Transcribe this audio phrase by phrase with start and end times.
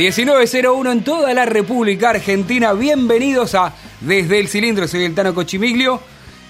[0.00, 2.72] 1901 en toda la República Argentina.
[2.72, 4.88] Bienvenidos a Desde el Cilindro.
[4.88, 6.00] Soy el Tano Cochimiglio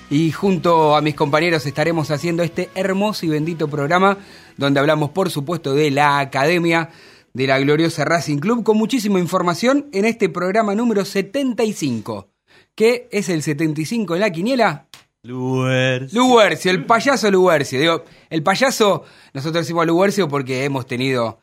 [0.08, 4.18] y junto a mis compañeros estaremos haciendo este hermoso y bendito programa
[4.56, 6.90] donde hablamos, por supuesto, de la Academia
[7.32, 12.28] de la gloriosa Racing Club con muchísima información en este programa número 75.
[12.76, 14.86] ¿Qué es el 75 en la quiniela?
[15.24, 16.22] Luercio.
[16.22, 17.80] Luercio, el payaso Luercio.
[17.80, 19.02] Digo, el payaso,
[19.34, 21.40] nosotros decimos Luercio porque hemos tenido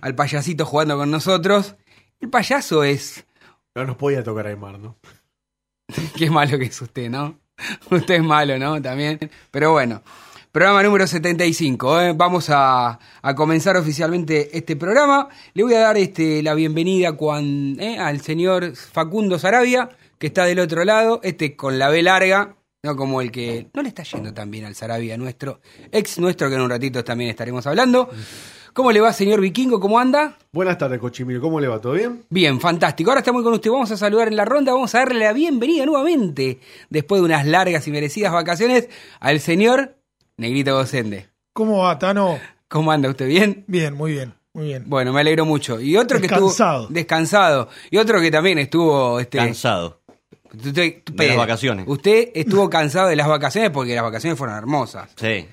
[0.00, 1.76] al payasito jugando con nosotros.
[2.20, 3.24] El payaso es.
[3.74, 4.96] No nos podía tocar Aymar, ¿no?
[6.16, 7.38] Qué malo que es usted, ¿no?
[7.90, 8.80] Usted es malo, ¿no?
[8.80, 9.18] También.
[9.50, 10.02] Pero bueno,
[10.52, 12.00] programa número 75.
[12.00, 12.12] ¿eh?
[12.16, 15.28] Vamos a, a comenzar oficialmente este programa.
[15.54, 17.98] Le voy a dar este, la bienvenida cuan- ¿eh?
[17.98, 22.56] al señor Facundo Sarabia, que está del otro lado, este con la B larga.
[22.82, 25.60] No como el que no le está yendo tan bien al Sarabia nuestro,
[25.92, 28.08] ex nuestro, que en un ratito también estaremos hablando.
[28.72, 29.80] ¿Cómo le va, señor Vikingo?
[29.80, 30.36] ¿Cómo anda?
[30.52, 31.40] Buenas tardes, Cochimiro.
[31.40, 31.80] ¿Cómo le va?
[31.80, 32.24] ¿Todo bien?
[32.30, 33.10] Bien, fantástico.
[33.10, 33.70] Ahora estamos con usted.
[33.70, 34.72] Vamos a saludar en la ronda.
[34.72, 38.88] Vamos a darle la bienvenida nuevamente, después de unas largas y merecidas vacaciones,
[39.18, 39.96] al señor
[40.36, 41.28] Negrito Gocende.
[41.52, 42.38] ¿Cómo va, Tano?
[42.68, 43.26] ¿Cómo anda usted?
[43.26, 43.64] ¿Bien?
[43.66, 44.84] Bien, muy bien, muy bien.
[44.86, 45.80] Bueno, me alegro mucho.
[45.80, 46.82] Y otro que Descansado.
[46.82, 47.68] estuvo descansado.
[47.90, 50.00] Y otro que también estuvo este, Cansado.
[50.54, 51.86] Usted, De las vacaciones.
[51.88, 55.46] Usted estuvo cansado de las vacaciones porque las vacaciones fueron hermosas, Sí.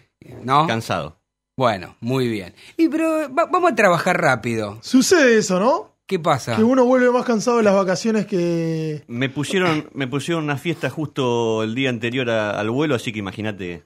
[0.44, 0.66] ¿no?
[0.68, 1.18] Cansado.
[1.58, 2.54] Bueno, muy bien.
[2.78, 4.78] Y pero va- vamos a trabajar rápido.
[4.84, 5.92] Sucede eso, ¿no?
[6.06, 6.56] ¿Qué pasa?
[6.56, 9.04] Que uno vuelve más cansado de las vacaciones que...
[9.08, 13.20] Me pusieron, me pusieron una fiesta justo el día anterior a- al vuelo, así que
[13.20, 13.84] imagínate.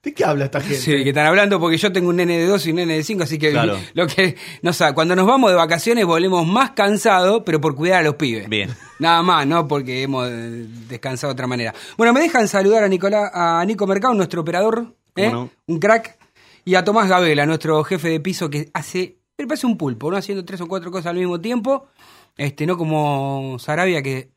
[0.00, 0.76] ¿De qué habla esta gente?
[0.78, 3.02] Sí, que están hablando porque yo tengo un nene de 2 y un nene de
[3.02, 3.76] 5, así que Claro.
[3.94, 7.98] lo que no sé, cuando nos vamos de vacaciones volvemos más cansados, pero por cuidar
[8.00, 8.48] a los pibes.
[8.48, 8.70] Bien.
[9.00, 11.74] Nada más, no porque hemos eh, descansado de otra manera.
[11.98, 15.30] Bueno, me dejan saludar a Nicolás, a Nico Mercado, nuestro operador, ¿eh?
[15.32, 15.50] no?
[15.66, 16.16] un crack,
[16.68, 20.16] y a Tomás Gabela, nuestro jefe de piso que hace, pero parece un pulpo, ¿no?
[20.16, 21.86] Haciendo tres o cuatro cosas al mismo tiempo,
[22.36, 24.30] este, no como Sarabia que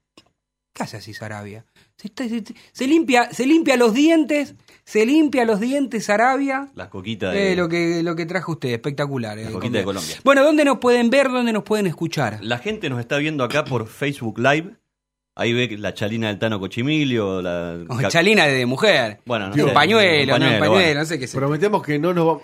[0.74, 1.66] ¿Qué hace así Sarabia?
[1.98, 4.56] Se, está- se- se limpia, se limpia los dientes,
[4.86, 6.72] se limpia los dientes Sarabia.
[6.76, 7.52] Las coquitas de.
[7.52, 9.38] Eh, lo que lo que trajo usted, espectacular.
[9.38, 10.16] eh, La coquita con- de Colombia.
[10.24, 11.28] Bueno, ¿dónde nos pueden ver?
[11.30, 12.40] ¿Dónde nos pueden escuchar?
[12.42, 14.76] La gente nos está viendo acá por Facebook Live.
[15.36, 17.42] Ahí ve la chalina del Tano Cochimilio.
[17.42, 17.78] La...
[18.10, 19.20] Chalina de mujer.
[19.26, 21.00] Bueno, no Un sé, pañuelo, un no, un pañuelo, pañuelo, bueno.
[21.00, 21.38] no sé qué sé.
[21.38, 22.44] Prometemos que no nos vamos...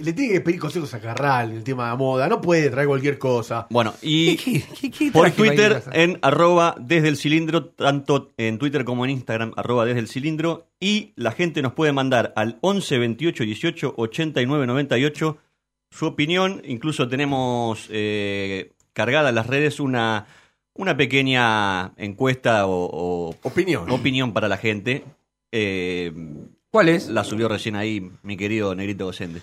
[0.00, 2.26] Le tiene que pedir consejos a Carral en el tema de moda.
[2.28, 3.68] No puede traer cualquier cosa.
[3.70, 8.84] Bueno, y ¿Qué- qué- qué por Twitter en arroba desde el cilindro, tanto en Twitter
[8.84, 10.66] como en Instagram, arroba desde el cilindro.
[10.80, 15.38] Y la gente nos puede mandar al 11 28 18 89 98
[15.92, 16.60] su opinión.
[16.64, 20.26] Incluso tenemos eh, cargada en las redes una,
[20.74, 23.90] una pequeña encuesta o, o Opinión.
[23.90, 25.04] opinión para la gente.
[25.50, 26.12] Eh,
[26.70, 27.08] ¿Cuál es?
[27.08, 29.42] la subió recién ahí mi querido Negrito Docente.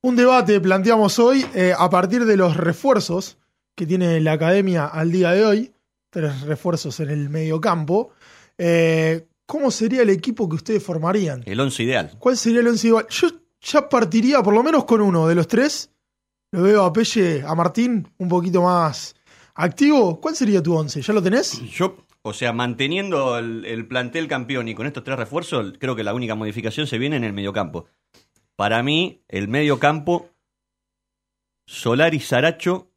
[0.00, 3.36] Un debate planteamos hoy eh, a partir de los refuerzos
[3.74, 5.72] que tiene la academia al día de hoy.
[6.10, 8.10] Tres refuerzos en el mediocampo.
[8.58, 11.42] Eh, ¿Cómo sería el equipo que ustedes formarían?
[11.46, 12.12] El once ideal.
[12.18, 13.06] ¿Cuál sería el once igual?
[13.10, 13.28] Yo
[13.60, 15.90] ya partiría por lo menos con uno de los tres
[16.52, 19.14] Lo veo a Pelle, a Martín, un poquito más
[19.54, 20.20] activo.
[20.20, 21.00] ¿Cuál sería tu once?
[21.02, 21.60] ¿Ya lo tenés?
[21.70, 26.04] Yo, o sea, manteniendo el, el plantel campeón y con estos tres refuerzos, creo que
[26.04, 27.86] la única modificación se viene en el mediocampo.
[28.56, 30.28] Para mí, el mediocampo,
[31.66, 32.90] Solari, Saracho,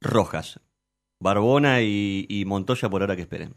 [0.00, 0.60] Rojas.
[1.20, 3.54] Barbona y, y Montoya por ahora que esperen.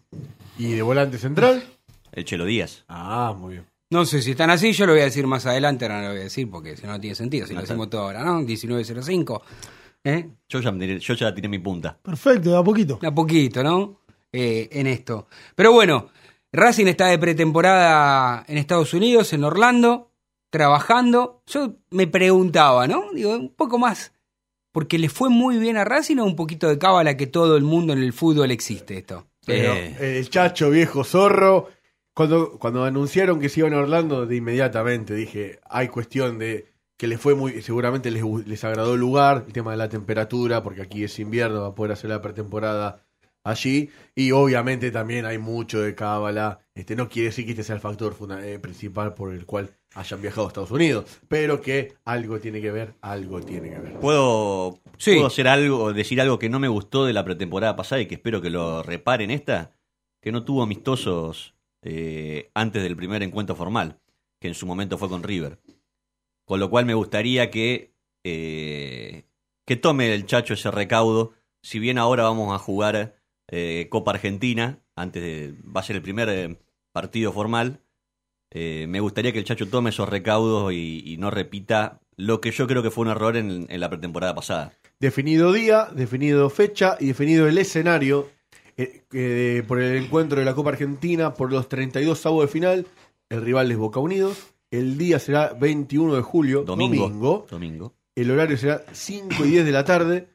[0.57, 1.63] ¿Y de volante central?
[2.11, 2.85] El Chelo Díaz.
[2.87, 3.67] Ah, muy bien.
[3.91, 6.09] No sé si están así, yo lo voy a decir más adelante, ahora no lo
[6.13, 7.45] voy a decir porque si no, no tiene sentido.
[7.45, 7.73] Si No lo está.
[7.73, 8.41] decimos todo ahora, ¿no?
[8.41, 9.41] 19.05.
[10.03, 10.29] ¿Eh?
[10.49, 11.97] Yo ya, me tiré- yo ya tiré mi punta.
[12.01, 12.99] Perfecto, de a poquito.
[13.03, 13.99] A poquito, ¿no?
[14.33, 15.27] Eh, en esto.
[15.55, 16.09] Pero bueno,
[16.51, 20.11] Racing está de pretemporada en Estados Unidos, en Orlando,
[20.49, 21.41] trabajando.
[21.47, 23.11] Yo me preguntaba, ¿no?
[23.13, 24.13] Digo, un poco más.
[24.71, 27.63] Porque le fue muy bien a Racing o un poquito de cábala que todo el
[27.63, 29.27] mundo en el fútbol existe esto.
[29.45, 30.17] Pero Eh.
[30.19, 31.67] el chacho viejo zorro,
[32.13, 36.70] cuando, cuando anunciaron que se iban a Orlando, de inmediatamente dije, hay cuestión de
[37.01, 40.61] que les fue muy, seguramente les, les agradó el lugar, el tema de la temperatura,
[40.61, 43.03] porque aquí es invierno, va a poder hacer la pretemporada
[43.43, 47.73] allí, y obviamente también hay mucho de cábala, este no quiere decir que este sea
[47.73, 52.39] el factor eh, principal por el cual hayan viajado a Estados Unidos, pero que algo
[52.39, 53.99] tiene que ver, algo tiene que ver.
[53.99, 55.15] ¿Puedo, Sí.
[55.15, 58.13] ¿Puedo hacer algo, decir algo que no me gustó de la pretemporada pasada y que
[58.13, 59.71] espero que lo reparen esta?
[60.21, 63.97] Que no tuvo amistosos eh, antes del primer encuentro formal,
[64.39, 65.57] que en su momento fue con River.
[66.51, 67.93] Con lo cual me gustaría que,
[68.25, 69.23] eh,
[69.65, 71.31] que tome el Chacho ese recaudo.
[71.61, 73.15] Si bien ahora vamos a jugar
[73.47, 76.59] eh, Copa Argentina, antes de, va a ser el primer eh,
[76.91, 77.79] partido formal,
[78.53, 82.83] me gustaría que el Chacho tome esos recaudos y, no repita lo que yo creo
[82.83, 84.73] que fue un error en, la pretemporada pasada.
[84.99, 88.27] definido día, definido fecha y definido el escenario
[88.75, 92.87] por el encuentro de la Copa Argentina por los 32 avos de final.
[93.29, 94.50] El rival es Boca Unidos.
[94.71, 97.03] El día será 21 de julio, Domingo.
[97.03, 97.45] domingo.
[97.49, 97.93] Domingo.
[98.15, 100.29] El horario será 5 y 10 de la tarde.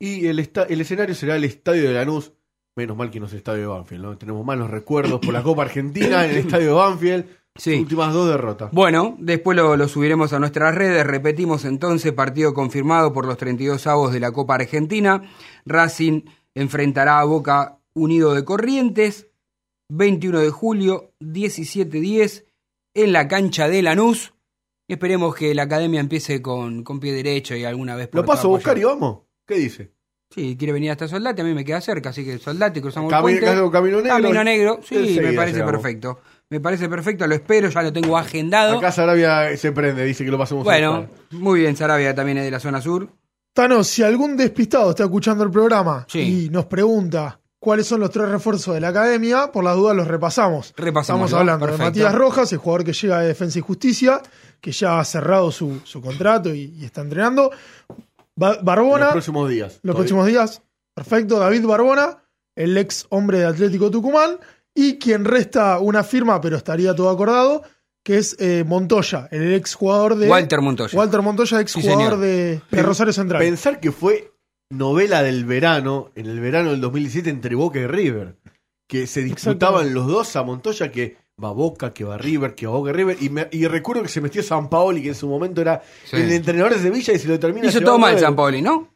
[0.00, 2.32] Y el, el escenario será el Estadio de Lanús.
[2.76, 4.18] Menos mal que no es el Estadio de Banfield, ¿no?
[4.18, 7.26] Tenemos malos recuerdos por la Copa Argentina en el Estadio de Banfield.
[7.56, 7.78] Sí.
[7.78, 8.72] Últimas dos derrotas.
[8.72, 11.06] Bueno, después lo, lo subiremos a nuestras redes.
[11.06, 15.22] Repetimos entonces, partido confirmado por los 32 avos de la Copa Argentina.
[15.64, 16.22] Racing
[16.56, 19.28] enfrentará a Boca Unido de Corrientes,
[19.88, 22.44] 21 de julio, 17-10,
[22.94, 24.32] en la cancha de Lanús.
[24.88, 28.48] Esperemos que la academia empiece con, con pie derecho y alguna vez por Lo paso
[28.48, 29.20] a buscar y vamos.
[29.46, 29.92] ¿Qué dice?
[30.30, 33.16] Sí, quiere venir hasta Soldate, a mí me queda cerca, así que Soldate, cruzamos Cami-
[33.16, 33.44] el puente.
[33.46, 34.10] Camino- Camino Negro.
[34.16, 35.72] Camino Negro, sí, me parece llegamos.
[35.80, 36.20] perfecto.
[36.50, 38.78] Me parece perfecto, lo espero, ya lo tengo agendado.
[38.78, 42.44] Acá Sarabia se prende, dice que lo pasemos a Bueno, muy bien, Sarabia también es
[42.44, 43.08] de la zona sur.
[43.54, 46.46] Tano, si algún despistado está escuchando el programa Sí.
[46.46, 50.06] y nos pregunta cuáles son los tres refuerzos de la academia, por las dudas los
[50.06, 50.74] repasamos.
[50.76, 51.82] Repasamos, Estamos hablando Perfecto.
[51.84, 54.20] de Matías Rojas, el jugador que llega de Defensa y Justicia,
[54.60, 57.50] que ya ha cerrado su, su contrato y, y está entrenando.
[58.36, 59.72] Ba- En Barbona, los próximos días.
[59.72, 60.62] los Todavía- próximos días.
[60.94, 62.18] Perfecto, David Barbona,
[62.54, 64.36] el ex hombre de Atlético Tucumán,
[64.74, 67.62] y quien resta una firma, pero estaría todo acordado,
[68.04, 70.28] que es eh, Montoya, el ex jugador de.
[70.28, 70.98] Walter Montoya.
[70.98, 73.40] Walter Montoya, ex jugador de Rosario Central.
[73.40, 74.33] Pensar que fue
[74.74, 78.36] novela del verano, en el verano del 2017, entre Boca y River.
[78.86, 82.72] Que se disputaban los dos a Montoya, que va Boca, que va River, que va
[82.74, 83.16] Boca y River.
[83.20, 86.16] Y, me- y recuerdo que se metió San Paoli, que en su momento era Sí.
[86.16, 88.18] el entrenador de Sevilla, y se lo termina Hizo todo mal.
[88.18, 88.88] San Paoli, ¿no?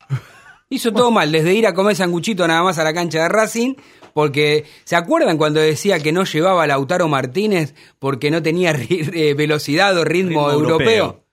[0.70, 3.74] Hizo todo mal, desde ir a comer sanguchito nada más a la cancha de Racing,
[4.12, 9.34] porque ¿se acuerdan cuando decía que no llevaba a Lautaro Martínez porque no tenía eh,
[9.34, 10.90] velocidad o ritmo, Ritmo europeo?
[10.90, 11.24] europeo.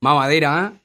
[0.00, 0.78] Mamadera, ¿eh?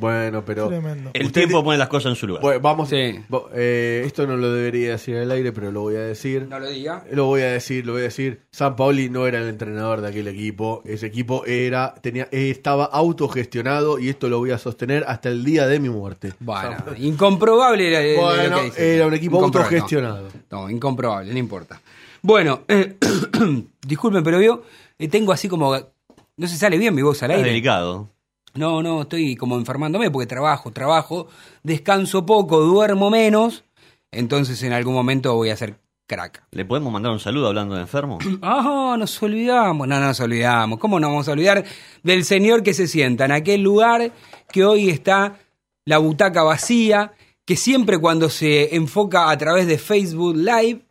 [0.00, 0.68] Bueno, pero.
[0.68, 1.10] Tremendo.
[1.14, 2.42] El Usted- tiempo pone las cosas en su lugar.
[2.42, 2.88] Bueno, vamos.
[2.88, 3.20] Sí.
[3.54, 6.46] eh, esto no lo debería decir al aire, pero lo voy a decir.
[6.48, 7.04] No lo diga.
[7.12, 8.40] Lo voy a decir, lo voy a decir.
[8.50, 10.82] San Paoli no era el entrenador de aquel equipo.
[10.84, 15.66] Ese equipo era, tenía, estaba autogestionado y esto lo voy a sostener hasta el día
[15.66, 16.32] de mi muerte.
[16.40, 18.96] Bueno, incomprobable lo Bueno, que dice.
[18.96, 19.44] era un equipo no.
[19.46, 20.28] autogestionado.
[20.50, 21.80] No, incomprobable, no importa.
[22.22, 22.96] Bueno, eh,
[23.86, 24.62] disculpen, pero yo
[24.98, 25.74] eh, tengo así como...
[26.36, 27.50] No se sale bien mi voz al Es aire.
[27.50, 28.08] delicado.
[28.54, 31.28] No, no, estoy como enfermándome porque trabajo, trabajo,
[31.62, 33.64] descanso poco, duermo menos,
[34.10, 36.42] entonces en algún momento voy a ser crack.
[36.50, 38.18] ¿Le podemos mandar un saludo hablando de enfermo?
[38.42, 40.78] Ah, nos olvidamos, no, no nos olvidamos.
[40.78, 41.64] ¿Cómo nos vamos a olvidar
[42.02, 44.12] del señor que se sienta en aquel lugar
[44.50, 45.38] que hoy está
[45.84, 47.12] la butaca vacía,
[47.44, 50.82] que siempre cuando se enfoca a través de Facebook Live,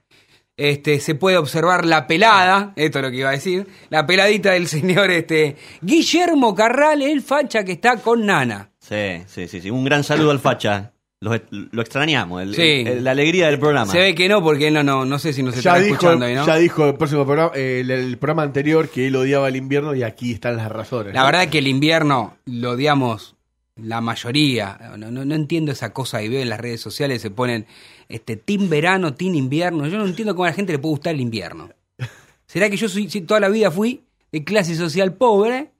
[0.60, 4.52] este, se puede observar la pelada, esto es lo que iba a decir, la peladita
[4.52, 8.72] del señor este, Guillermo Carral, el facha que está con Nana.
[8.80, 9.70] Sí, sí, sí, sí.
[9.70, 10.94] Un gran saludo al Facha.
[11.22, 12.84] Lo, lo extrañamos, el- Sí.
[12.88, 13.92] el- la alegría del programa.
[13.92, 16.26] Se ve que no, porque no, no, no sé si nos Ya está dijo, escuchando
[16.26, 16.46] ahí, ¿no?
[16.46, 19.94] ya dijo el próximo programa, eh, el, el programa anterior que él odiaba el invierno
[19.96, 21.14] y aquí están las razones.
[21.14, 21.26] La ¿no?
[21.26, 23.36] verdad que el invierno lo odiamos
[23.84, 27.32] la mayoría, no, no, no entiendo esa cosa y veo en las redes sociales se
[27.32, 27.66] ponen
[28.08, 29.88] este team verano, team invierno.
[29.88, 31.70] Yo no entiendo cómo a la gente le puede gustar el invierno.
[32.48, 35.72] ¿Será que yo soy, si toda la vida fui de clase social pobre?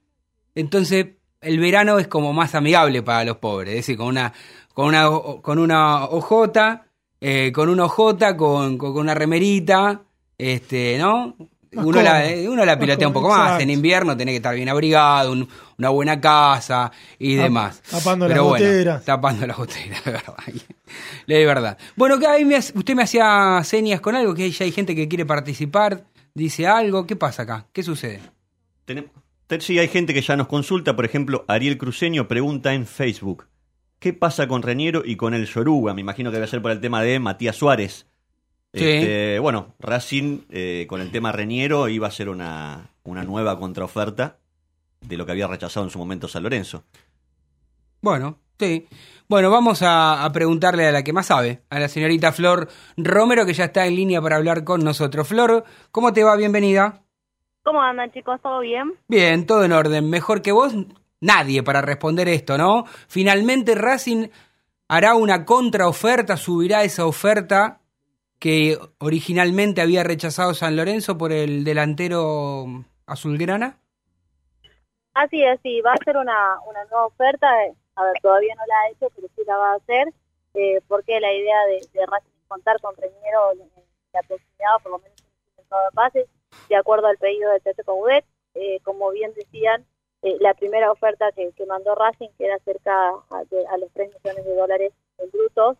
[0.54, 1.06] Entonces
[1.40, 4.32] el verano es como más amigable para los pobres, es decir, con una
[4.74, 5.08] con una
[5.42, 6.86] con una hojota,
[7.20, 10.02] eh, con una hojota, con, con una remerita,
[10.38, 11.36] este, ¿no?
[11.72, 13.40] Uno la, eh, uno la pilotea un poco más.
[13.42, 13.62] exacto.
[13.62, 15.48] En invierno tenés que estar bien abrigado, un-
[15.78, 17.82] una buena casa y Tap- demás.
[17.88, 19.04] tapando las Pero bueno, goteras.
[19.04, 20.34] tapando las goteras, de verdad.
[21.26, 21.78] De verdad.
[21.96, 24.96] Bueno, que ahí me hace- usted me hacía señas con algo, que ya hay gente
[24.96, 27.06] que quiere participar, dice algo.
[27.06, 27.66] ¿Qué pasa acá?
[27.72, 28.20] ¿Qué sucede?
[28.84, 29.10] Tenemos-
[29.60, 30.94] Sí, hay gente que ya nos consulta.
[30.94, 33.46] Por ejemplo, Ariel Cruceño pregunta en Facebook:
[33.98, 35.92] ¿Qué pasa con Reñero y con el Yoruga?
[35.92, 38.06] Me imagino que debe ser por el tema de Matías Suárez.
[38.72, 38.84] Sí.
[38.84, 44.38] Este, bueno, Racing eh, con el tema Reñero iba a ser una, una nueva contraoferta
[45.00, 46.84] de lo que había rechazado en su momento San Lorenzo.
[48.00, 48.86] Bueno, sí.
[49.28, 53.44] Bueno, vamos a, a preguntarle a la que más sabe, a la señorita Flor Romero,
[53.46, 55.26] que ya está en línea para hablar con nosotros.
[55.26, 56.36] Flor, ¿cómo te va?
[56.36, 57.02] Bienvenida.
[57.62, 58.40] ¿Cómo andan chicos?
[58.42, 58.94] ¿Todo bien?
[59.08, 60.08] Bien, todo en orden.
[60.08, 60.74] Mejor que vos,
[61.20, 62.84] nadie para responder esto, ¿no?
[63.08, 64.28] Finalmente Racing
[64.88, 67.79] hará una contraoferta, subirá esa oferta
[68.40, 72.66] que originalmente había rechazado San Lorenzo por el delantero
[73.06, 73.80] azulgrana.
[75.14, 77.46] Así es, sí, va a ser una, una nueva oferta.
[77.66, 80.08] eh, A ver, todavía no la ha hecho, pero sí la va a hacer,
[80.54, 82.06] eh, porque la idea de, de
[82.48, 83.70] contar con Reñero en
[84.12, 85.18] la proximidad, por lo menos
[85.58, 86.26] en el de pases,
[86.68, 88.24] de acuerdo al pedido de Tete Coudet.
[88.54, 89.86] Eh, como bien decían,
[90.22, 92.92] eh, la primera oferta que, que mandó Racing, que era cerca
[93.30, 95.76] a, de- a los 3 millones de dólares en brutos,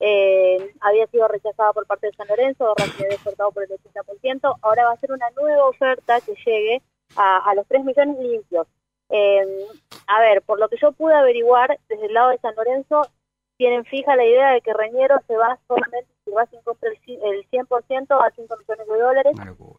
[0.00, 4.56] eh, había sido rechazada por parte de San Lorenzo, Racing había cortado por el 80%,
[4.62, 6.82] ahora va a ser una nueva oferta que llegue
[7.16, 8.66] a, a los 3 millones limpios.
[9.10, 9.66] Eh,
[10.06, 13.02] a ver, por lo que yo pude averiguar, desde el lado de San Lorenzo,
[13.56, 17.18] tienen fija la idea de que Reñero se va solamente si Racing compra el, ci-
[17.22, 19.32] el 100% a 5 millones de dólares.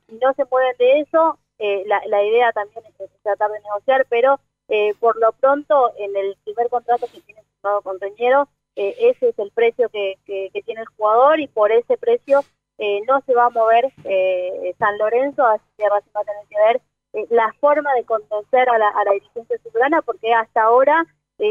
[0.07, 3.59] Si no se mueven de eso, eh, la, la idea también es, es tratar de
[3.61, 8.47] negociar, pero eh, por lo pronto en el primer contrato que tiene firmado con Reñero,
[8.75, 12.41] eh, ese es el precio que, que- tiene el jugador y por ese precio
[12.77, 16.47] eh, no se va a mover eh, San Lorenzo, así que Racing va a tener
[16.49, 16.81] que ver
[17.29, 21.05] la forma de convencer a la, dirigencia ciudadana, porque hasta ahora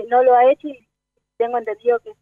[0.09, 0.89] no lo ha hecho y
[1.37, 2.15] tengo entendido que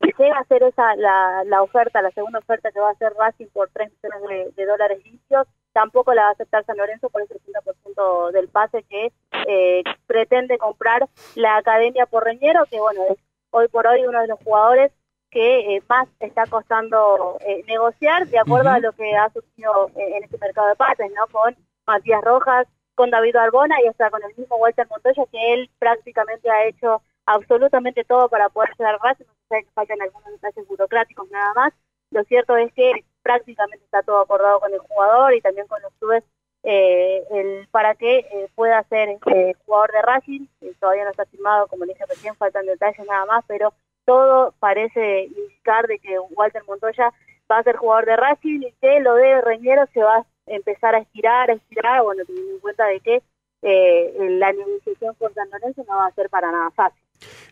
[0.00, 3.12] si llega a hacer esa la, la oferta, la segunda oferta que va a hacer
[3.14, 7.10] Racing por 3 millones de, de dólares limpios, tampoco la va a aceptar San Lorenzo
[7.10, 9.12] por el 30% del pase que
[9.46, 13.18] eh, pretende comprar la Academia Porreñero, que bueno, es
[13.54, 14.92] hoy por hoy uno de los jugadores
[15.30, 20.16] que eh, más está costando eh, negociar de acuerdo a lo que ha surgido eh,
[20.16, 21.26] en este mercado de pases, ¿no?
[21.28, 21.56] Con
[21.86, 26.50] Matías Rojas, con David Arbona y hasta con el mismo Walter Montoya, que él prácticamente
[26.50, 31.52] ha hecho absolutamente todo para poder llegar a no sé faltan algunos detalles burocráticos nada
[31.54, 31.72] más.
[32.10, 35.92] Lo cierto es que prácticamente está todo acordado con el jugador y también con los
[35.94, 36.24] clubes
[36.64, 40.46] eh, el, para que eh, pueda ser eh, jugador de Racing.
[40.80, 43.74] Todavía no está firmado, como dije recién, faltan detalles nada más, pero
[44.06, 47.12] todo parece indicar de que Walter Montoya
[47.50, 50.94] va a ser jugador de Racing y que lo de Reñero se va a empezar
[50.94, 53.22] a estirar, a estirar, bueno, teniendo en cuenta de que
[53.62, 57.02] eh, la negociación por San Lorenzo no va a ser para nada fácil.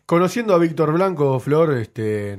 [0.07, 2.39] Conociendo a Víctor Blanco, Flor, este,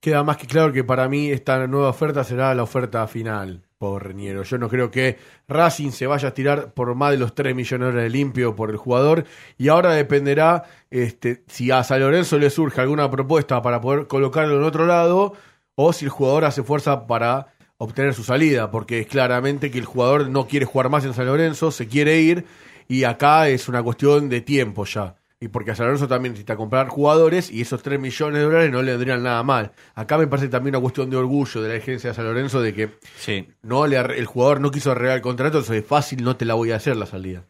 [0.00, 4.58] queda más que claro que para mí esta nueva oferta será la oferta final Yo
[4.58, 8.08] no creo que Racing se vaya a tirar por más de los 3 millones de
[8.08, 9.24] limpio por el jugador
[9.58, 14.56] y ahora dependerá este, si a San Lorenzo le surge alguna propuesta para poder colocarlo
[14.56, 15.32] en otro lado
[15.74, 17.48] o si el jugador hace fuerza para
[17.78, 21.26] obtener su salida, porque es claramente que el jugador no quiere jugar más en San
[21.26, 22.46] Lorenzo, se quiere ir
[22.86, 25.16] y acá es una cuestión de tiempo ya.
[25.42, 28.70] Y porque a San Lorenzo también necesita comprar jugadores y esos 3 millones de dólares
[28.70, 29.72] no le vendrían nada mal.
[29.96, 32.72] Acá me parece también una cuestión de orgullo de la agencia de San Lorenzo de
[32.72, 33.48] que Sí.
[33.62, 36.44] no le arre- el jugador no quiso arreglar el contrato, entonces es fácil, no te
[36.44, 37.42] la voy a hacer la salida.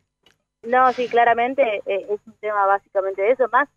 [0.62, 3.68] No, sí, claramente eh, es un tema básicamente de eso, más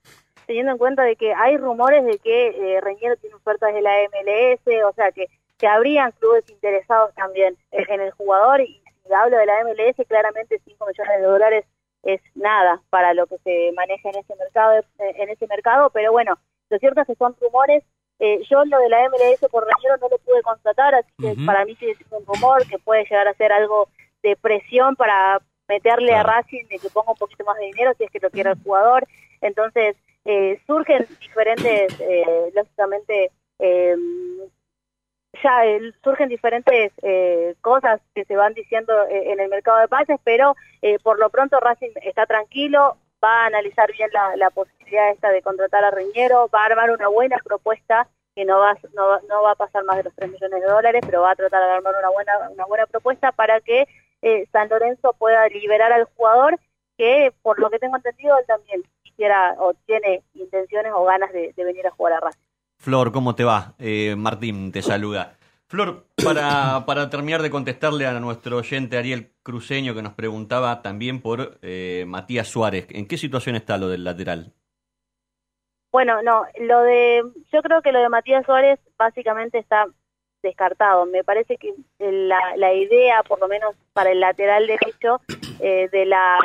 [0.45, 3.91] teniendo en cuenta de que hay rumores de que eh, Reñero tiene ofertas de la
[4.03, 5.25] MLS, o sea que,
[5.57, 10.07] que habrían clubes interesados también en, en el jugador y si hablo de la MLS,
[10.07, 11.65] claramente 5 millones de dólares
[12.06, 14.84] es nada para lo que se maneja en ese mercado, eh,
[15.18, 16.38] en ese mercado, pero bueno,
[16.70, 17.84] lo cierto es que son rumores.
[18.20, 21.66] Eh, yo lo de la MLS por Reñero no lo pude constatar, así que para
[21.66, 23.90] mí sigue siendo un rumor que puede llegar a ser algo
[24.24, 26.30] de presión para meterle Claro.
[26.30, 28.52] a Racing de que ponga un poquito más de dinero si es que lo quiere
[28.52, 29.06] el jugador.
[29.42, 33.96] Entonces, eh, surgen diferentes, eh, lógicamente, eh,
[35.44, 39.88] ya eh, surgen diferentes eh, cosas que se van diciendo eh, en el mercado de
[39.88, 40.56] pases, pero
[41.04, 45.84] por lo pronto Racing está tranquilo, va a analizar bien la, posibilidad esta de contratar
[45.84, 50.04] a Reñero, va a armar una buena propuesta que no va, a pasar más de
[50.04, 52.86] los 3 millones de dólares, pero va a tratar de armar una buena, una buena
[52.86, 53.88] propuesta para que
[54.51, 56.60] San Lorenzo pueda liberar al jugador
[57.00, 61.54] que, por lo que tengo entendido, él también quisiera o tiene intenciones o ganas de
[61.58, 62.45] venir a jugar a Racing.
[62.86, 63.74] Flor, ¿cómo te va?
[63.80, 65.38] Eh, Martín te saluda.
[65.65, 71.20] Flor, para, para terminar de contestarle a nuestro oyente Ariel Cruceño que nos preguntaba también
[71.20, 74.54] por eh, Matías Suárez, ¿en qué situación está lo del lateral?
[75.92, 79.88] Bueno, no, lo de, yo creo que lo de Matías Suárez básicamente está
[80.44, 81.08] descartado.
[81.08, 85.22] Me parece que la, la idea, por lo menos para el lateral derecho
[85.60, 86.38] eh, de la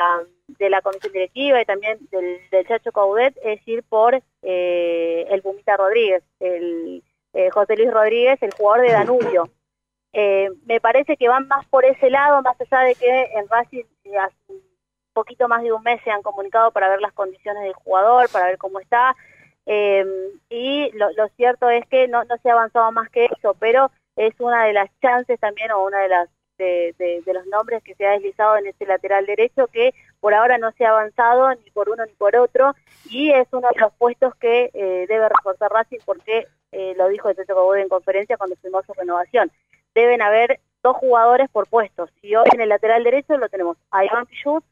[0.60, 5.42] de la comisión directiva y también del, del Chacho Caudet es ir por eh, el
[5.42, 7.02] Pumita Rodríguez, el
[7.32, 9.48] eh, José Luis Rodríguez, el jugador de Danubio.
[10.12, 13.84] Eh, me parece que van más por ese lado, más allá de que en Racing
[14.04, 14.60] eh, hace un
[15.12, 18.46] poquito más de un mes se han comunicado para ver las condiciones del jugador, para
[18.46, 19.16] ver cómo está.
[20.48, 24.34] Y lo, lo cierto es que no, se ha avanzado más que eso, pero es
[24.40, 28.10] una de las chances también o una de las de los nombres que se ha
[28.10, 32.04] deslizado en este lateral derecho que por ahora no se ha avanzado ni por uno
[32.06, 32.74] ni por otro
[33.08, 37.28] y es uno de los puestos que eh, debe reforzar Racing porque eh, lo dijo
[37.28, 39.50] el Teto Cobode en conferencia cuando firmó su renovación.
[39.94, 44.04] Deben haber dos jugadores por puestos y hoy en el lateral derecho lo tenemos a
[44.04, 44.64] Iván Pichut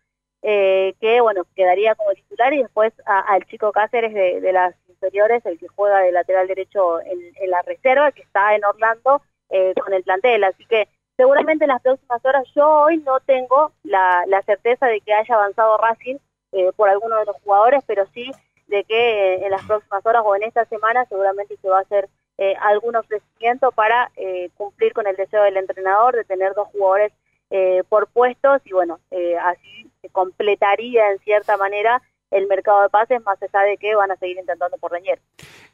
[0.42, 5.44] eh, que bueno quedaría como titular y después al chico Cáceres de, de las inferiores,
[5.46, 9.74] el que juega de lateral derecho en, en la reserva, que está en Orlando eh,
[9.82, 10.44] con el plantel.
[10.44, 10.88] Así que
[11.18, 15.34] seguramente en las próximas horas yo hoy no tengo la, la certeza de que haya
[15.34, 16.16] avanzado Racing
[16.52, 18.30] eh, por alguno de los jugadores, pero sí
[18.68, 21.82] de que eh, en las próximas horas o en esta semana seguramente se va a
[21.82, 22.08] hacer
[22.38, 27.12] eh, algún ofrecimiento para eh, cumplir con el deseo del entrenador de tener dos jugadores
[27.50, 29.00] eh, por puestos y bueno,
[29.42, 34.10] así se completaría en cierta manera el mercado de pases, más allá de que van
[34.10, 35.20] a seguir intentando por Reñero.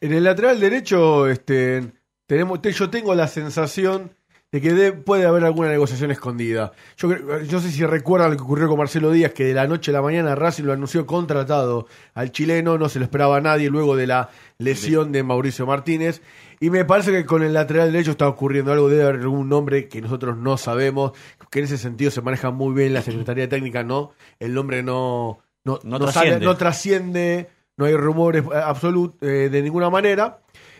[0.01, 1.83] En el lateral derecho, este,
[2.27, 4.11] tenemos, te- yo tengo la sensación
[4.55, 6.71] de que de- puede haber alguna negociación escondida.
[6.97, 7.09] Yo,
[7.43, 9.95] yo sé si recuerdan lo que ocurrió con Marcelo Díaz, que de la noche a
[9.95, 13.97] la mañana Racing lo anunció contratado al chileno, no se lo esperaba a nadie luego
[13.97, 16.23] de la lesión de Mauricio Martínez.
[16.61, 19.89] Y me parece que con el lateral derecho está ocurriendo algo, debe haber algún nombre
[19.89, 21.11] que nosotros no sabemos,
[21.51, 24.13] que en ese sentido se maneja muy bien la Secretaría Técnica, ¿no?
[24.39, 26.47] El nombre no, no, No no sale- trasciende.
[26.47, 30.39] no trasciende, no hay rumores absolutos de ninguna manera.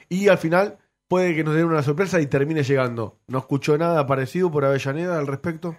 [0.09, 0.79] Y al final
[1.09, 3.19] puede que nos den una sorpresa y termine llegando.
[3.27, 5.77] ¿No escuchó nada parecido por Avellaneda al respecto?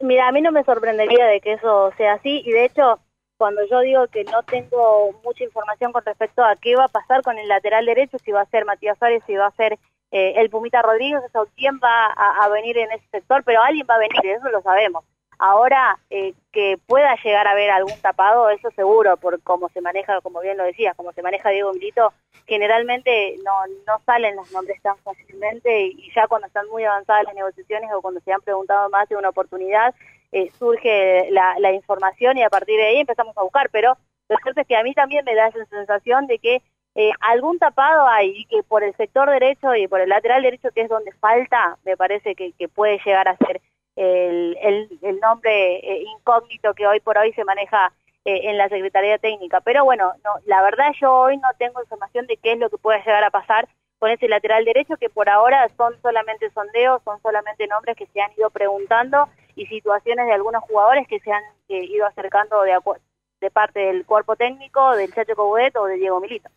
[0.00, 3.00] Mira, a mí no me sorprendería de que eso sea así y de hecho
[3.40, 7.22] cuando yo digo que no tengo mucha información con respecto a qué va a pasar
[7.22, 9.78] con el lateral derecho, si va a ser Matías Suárez, si va a ser
[10.10, 13.86] eh, el Pumita Rodríguez, o quién va a, a venir en ese sector, pero alguien
[13.88, 15.04] va a venir, eso lo sabemos.
[15.42, 20.20] Ahora, eh, que pueda llegar a haber algún tapado, eso seguro, por cómo se maneja,
[20.20, 22.12] como bien lo decías, como se maneja Diego Milito,
[22.46, 23.52] generalmente no,
[23.86, 28.02] no salen los nombres tan fácilmente y ya cuando están muy avanzadas las negociaciones o
[28.02, 29.94] cuando se han preguntado más de una oportunidad,
[30.30, 33.96] eh, surge la, información y a partir de ahí empezamos a buscar, pero
[34.28, 36.60] lo cierto es que a mí también me da esa sensación de que
[36.96, 40.68] eh, algún tapado hay y que por el sector derecho y por el lateral derecho,
[40.74, 43.62] que es donde falta, me parece que puede llegar a ser
[43.96, 47.92] el, el, el nombre eh, incógnito que hoy por hoy se maneja
[48.24, 49.60] eh, en la Secretaría Técnica.
[49.60, 52.78] Pero bueno, no, la verdad yo hoy no tengo información de qué es lo que
[52.78, 57.20] puede llegar a pasar con ese lateral derecho, que por ahora son solamente sondeos, son
[57.20, 61.42] solamente nombres que se han ido preguntando y situaciones de algunos jugadores que se han
[61.68, 62.78] eh, ido acercando de,
[63.40, 66.48] de parte del cuerpo técnico, del Chacho Coudet o de Diego Milito.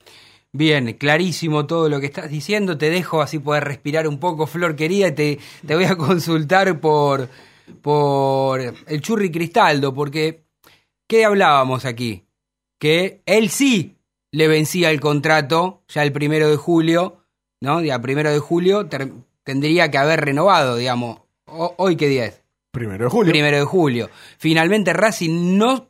[0.56, 2.78] Bien, clarísimo todo lo que estás diciendo.
[2.78, 5.08] Te dejo así poder respirar un poco, Flor querida.
[5.08, 7.28] y Te, te voy a consultar por,
[7.82, 10.44] por el Churri Cristaldo, porque
[11.08, 12.24] ¿qué hablábamos aquí?
[12.80, 13.96] Que él sí
[14.32, 17.18] le vencía el contrato ya el primero de julio,
[17.62, 17.82] ¿no?
[17.82, 19.12] Ya primero de julio ter-
[19.44, 21.20] tendría que haber renovado, digamos.
[21.46, 22.42] O- ¿Hoy qué día es?
[22.72, 23.32] Primero de julio.
[23.32, 24.10] Primero de julio.
[24.38, 25.88] Finalmente Racing no,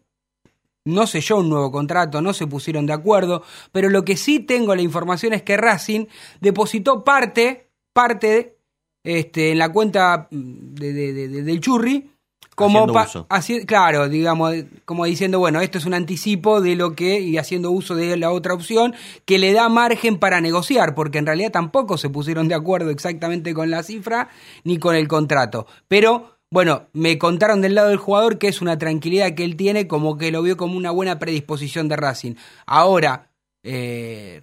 [0.85, 4.75] no selló un nuevo contrato, no se pusieron de acuerdo, pero lo que sí tengo
[4.75, 6.05] la información es que Racing
[6.41, 8.57] depositó parte, parte
[9.03, 12.09] este, en la cuenta de- de- de- de- del Churri,
[12.55, 13.25] como uso.
[13.65, 14.53] claro, digamos,
[14.85, 18.31] como diciendo, bueno, esto es un anticipo de lo que, y haciendo uso de la
[18.31, 18.93] otra opción,
[19.25, 23.53] que le da margen para negociar, porque en realidad tampoco se pusieron de acuerdo exactamente
[23.53, 24.29] con la cifra
[24.63, 25.65] ni con el contrato.
[25.87, 29.87] Pero, bueno, me contaron del lado del jugador que es una tranquilidad que él tiene,
[29.87, 32.35] como que lo vio como una buena predisposición de Racing.
[32.67, 33.31] Ahora,
[33.63, 34.39] eh,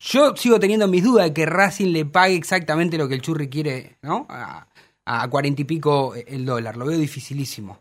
[0.00, 3.48] yo sigo teniendo mis dudas de que Racing le pague exactamente lo que el Churri
[3.48, 4.26] quiere, ¿no?
[4.28, 4.66] A,
[5.30, 6.76] cuarenta y pico el dólar.
[6.76, 7.78] Lo veo dificilísimo.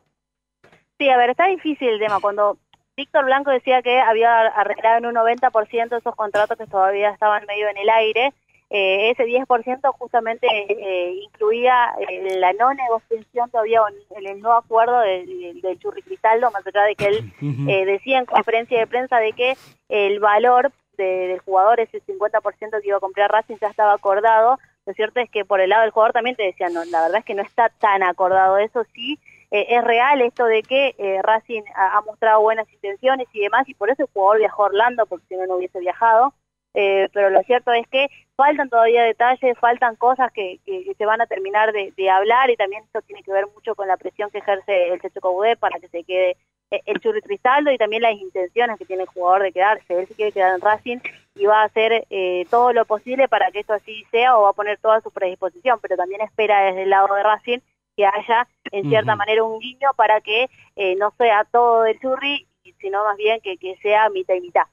[1.00, 2.20] Sí, a ver, está difícil el tema.
[2.20, 2.60] Cuando
[2.96, 7.68] Víctor Blanco decía que había arreglado en un 90% esos contratos que todavía estaban medio
[7.68, 8.32] en el aire.
[8.74, 13.82] Eh, ese 10% justamente eh, incluía eh, la no negociación todavía
[14.16, 17.34] en, el no acuerdo del, del Churri Cristaldo, más allá de que él
[17.70, 19.58] eh, decía en conferencia de prensa de que
[19.90, 24.58] el valor de- del jugador, ese 50% que iba a comprar Racing ya estaba acordado.
[24.86, 27.20] Lo cierto es que por el lado del jugador también te decían, no, la verdad
[27.20, 29.20] es que no está tan acordado eso, sí.
[29.52, 33.74] eh, es real esto de que Racing ha, ha mostrado buenas intenciones y demás, y
[33.74, 36.34] por eso el jugador viajó a Orlando, porque si no, no hubiese viajado.
[36.74, 41.06] Eh, pero lo cierto es que faltan todavía detalles, faltan cosas que, que- que se
[41.06, 43.98] van a terminar de, de hablar y también esto tiene que ver mucho con la
[43.98, 46.38] presión que ejerce el Checho Caudé para que se quede
[46.72, 49.94] eh, el Churri Cristaldo y también las intenciones que tiene el jugador de quedarse.
[50.00, 50.98] Él se quiere quedar en Racing
[51.36, 54.50] y va a hacer eh, todo lo posible para que esto así sea o va
[54.52, 57.60] a poner toda su predisposición, pero también espera desde el lado de Racing
[57.98, 62.48] que haya en cierta manera un guiño para que eh, no sea todo del Churri,
[62.80, 64.64] sino más bien que, que sea mitad y mitad.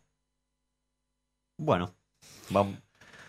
[1.58, 1.90] Bueno,
[2.50, 2.74] vamos.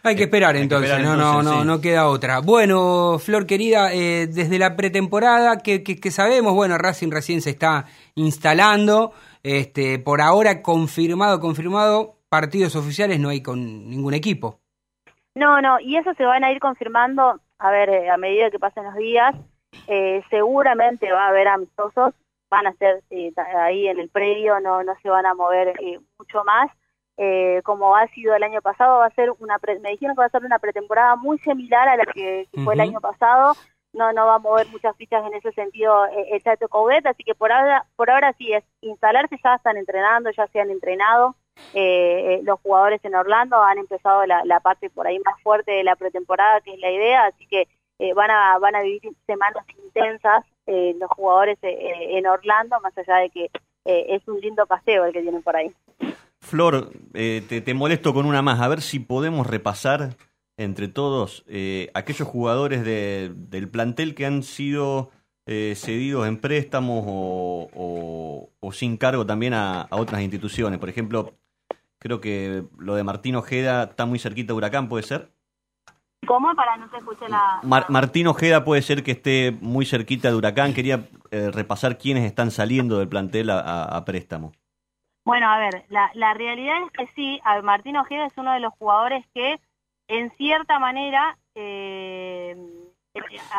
[0.04, 1.68] Hay que esperar Hay que entonces, esperar, no, no, entonces, no, sí.
[1.68, 2.40] no queda otra.
[2.40, 7.50] Bueno, Flor querida, eh, desde la pretemporada que, que- que sabemos, bueno, Racing recién se
[7.50, 9.12] está instalando,
[9.44, 14.60] este, por ahora confirmado, confirmado, partidos oficiales no hay con ningún equipo.
[15.36, 18.60] No, no, y eso se van a ir confirmando, a ver, eh, a medida que
[18.60, 19.36] pasen los días,
[19.88, 22.14] eh, seguramente va a haber amistosos,
[22.50, 26.00] van a ser eh, ahí en el predio, no, no se van a mover eh,
[26.18, 26.72] mucho más.
[27.22, 30.22] Eh, como ha sido el año pasado, va a ser una, pre- me dijeron que
[30.22, 33.56] va a ser una pretemporada muy similar a la que, fue el año pasado,
[33.92, 37.26] no, no va a mover muchas fichas en ese sentido eh, el Chato Coudet, así
[37.26, 41.36] que por ahora, por ahora sí es instalarse, ya están entrenando, ya se han entrenado,
[41.74, 45.72] eh, eh, los jugadores en Orlando han empezado la, la parte por ahí más fuerte
[45.74, 47.68] de la pretemporada, que es la idea, así que
[48.00, 52.80] eh, van a van a vivir semanas intensas eh, los jugadores eh, eh, en Orlando,
[52.80, 53.46] más allá de que
[53.84, 55.70] eh, es un lindo paseo el que tienen por ahí.
[56.50, 60.16] Flor, eh, te, te molesto con una más, a ver si podemos repasar
[60.58, 65.10] entre todos eh, aquellos jugadores de- del plantel que han sido
[65.46, 70.78] eh, cedidos en préstamos o, o- o sin cargo también a, a otras instituciones.
[70.80, 71.34] Por ejemplo,
[71.98, 75.32] creo que lo de Martín Ojeda está muy cerquita de Huracán, ¿puede ser?
[76.28, 76.54] ¿Cómo?
[76.56, 77.62] Para no se escuche la...
[77.64, 80.74] Mar- Martín Ojeda puede ser que esté muy cerquita de Huracán.
[80.74, 84.52] Quería repasar quiénes están saliendo del plantel a, a- a préstamo.
[85.30, 89.24] Bueno, a ver, la, realidad es que sí, Martín Ojeda es uno de los jugadores
[89.36, 89.60] que,
[90.08, 92.58] en cierta manera, eh,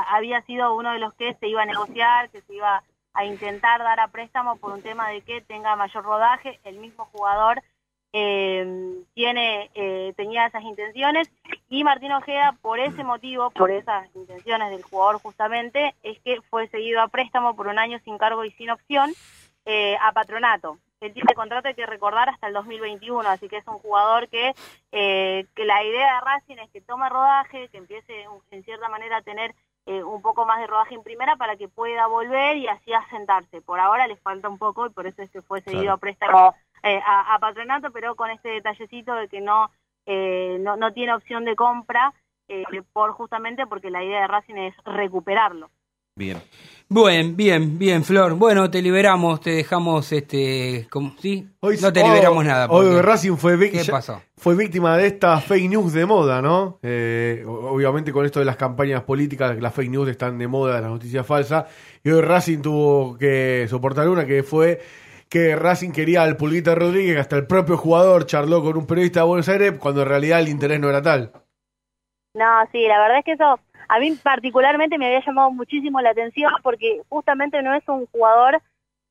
[0.09, 3.79] había sido uno de los que se iba a negociar, que se iba a intentar
[3.85, 6.59] dar a préstamo por un tema de que tenga mayor rodaje.
[6.65, 7.63] El mismo jugador
[8.13, 11.31] eh, tiene eh, tenía esas intenciones
[11.69, 16.67] y Martín Ojeda, por ese motivo, por esas intenciones del jugador justamente, es que fue
[16.67, 19.13] seguido a préstamo por un año sin cargo y sin opción
[19.67, 20.77] eh, a Patronato.
[21.01, 24.55] Él tiene contrato, hay que recordar, hasta el 2021, así que es un jugador que,
[24.93, 29.17] eh, que la idea de Racing es que tome rodaje, que empiece en cierta manera
[29.17, 29.55] a tener
[29.87, 33.63] eh, un poco más de rodaje en primera para que pueda volver y así asentarse.
[33.63, 35.95] Por ahora le falta un poco y por eso es que fue seguido Claro.
[35.95, 39.71] a préstamo eh, a, a Patronato, pero con este detallecito de que no,
[40.07, 42.13] no, no tiene opción de compra,
[42.93, 45.71] por justamente porque la idea de Racing es recuperarlo.
[46.21, 46.37] Bien.
[46.91, 48.35] Bien, bien, bien, Flor.
[48.35, 51.49] Bueno, te liberamos, te dejamos, este, como, ¿sí?
[51.61, 52.67] Hoy, no te hoy- liberamos nada.
[52.69, 54.21] Hoy Racing fue, ¿Qué pasó?
[54.37, 56.79] fue víctima de esta fake news de moda, ¿no?
[56.83, 60.91] Eh, obviamente con esto de las campañas políticas, las fake news están de moda, las
[60.91, 61.65] noticias falsas.
[62.05, 64.79] Y hoy Racing tuvo que soportar una que fue
[65.31, 69.21] que Racing quería al Pulguita Rodríguez, que hasta el propio jugador charló con un periodista
[69.21, 71.33] de Buenos Aires, cuando en realidad el interés no era tal.
[72.35, 73.59] No, sí, la verdad es que eso
[73.91, 78.63] a mí particularmente me había llamado muchísimo la atención porque justamente no es un jugador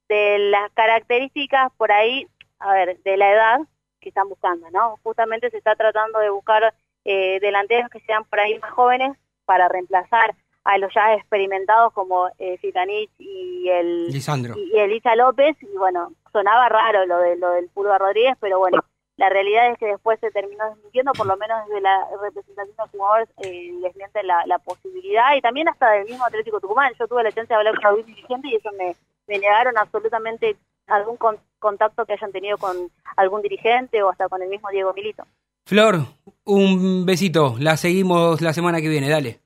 [0.08, 2.28] de las características por ahí,
[2.60, 3.60] a ver, de la edad
[4.00, 4.96] que están buscando, ¿no?
[5.04, 9.68] Justamente se está tratando de buscar eh, delanteros que sean por ahí más jóvenes para
[9.68, 14.56] reemplazar a los ya experimentados como eh, Fitanich y el Lisandro.
[14.58, 18.82] y, Elisa López, y bueno, sonaba raro lo de lo del Pulga Rodríguez, pero bueno,
[19.20, 22.98] la realidad es que después se terminó desmintiendo, por lo menos desde la representación de
[22.98, 26.94] jugadores eh, desmiente la, la posibilidad, y también hasta del mismo Atlético Tucumán.
[26.98, 28.96] Yo tuve la chance de hablar con algún dirigente y eso me,
[29.28, 30.56] me negaron absolutamente
[30.88, 34.94] algún con- contacto que hayan tenido con algún dirigente o hasta con el mismo Diego
[34.94, 35.24] Milito.
[35.66, 35.98] Flor,
[36.46, 37.56] un besito.
[37.60, 39.40] La seguimos la semana que viene, dale.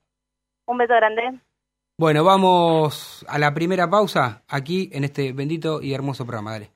[0.67, 1.39] Un beso grande.
[1.97, 6.69] Bueno, vamos a la primera pausa aquí en este bendito y hermoso programa, dale.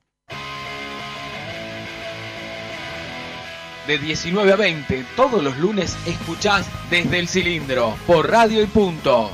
[3.88, 9.30] De 19 a 20, todos los lunes escuchás desde el cilindro por Radio y Punto.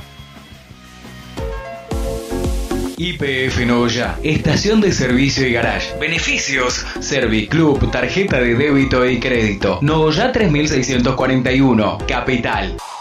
[2.95, 5.99] IPF Novoya, estación de servicio y garage.
[5.99, 9.79] Beneficios: Serviclub, tarjeta de débito y crédito.
[9.81, 12.77] Novoya 3641, Capital.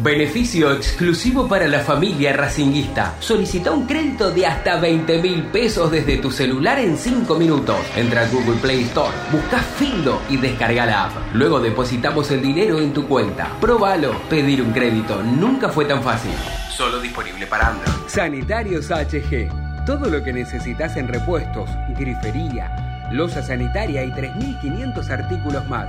[0.00, 3.16] Beneficio exclusivo para la familia racinguista.
[3.18, 7.76] Solicita un crédito de hasta 20 mil pesos desde tu celular en 5 minutos.
[7.96, 11.34] Entra a Google Play Store, busca Findo y descarga la app.
[11.34, 13.50] Luego depositamos el dinero en tu cuenta.
[13.60, 14.12] Próbalo.
[14.30, 16.30] Pedir un crédito nunca fue tan fácil.
[16.70, 17.92] Solo disponible para Android.
[18.06, 19.84] Sanitarios HG.
[19.84, 25.88] Todo lo que necesitas en repuestos, grifería, losa sanitaria y 3.500 artículos más.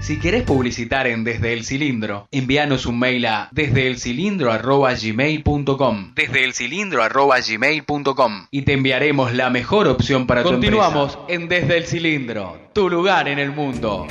[0.00, 8.72] Si querés publicitar en Desde el Cilindro, envíanos un mail a desdeelcilindro@gmail.com, desdeelcilindro@gmail.com y te
[8.72, 11.42] enviaremos la mejor opción para Continuamos tu empresa.
[11.42, 14.06] en Desde el Cilindro, tu lugar en el mundo.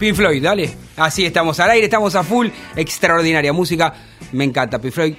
[0.00, 0.70] Pink Floyd, dale.
[0.96, 2.48] Así estamos al aire, estamos a full.
[2.74, 3.94] Extraordinaria música.
[4.32, 5.14] Me encanta Pink Floyd.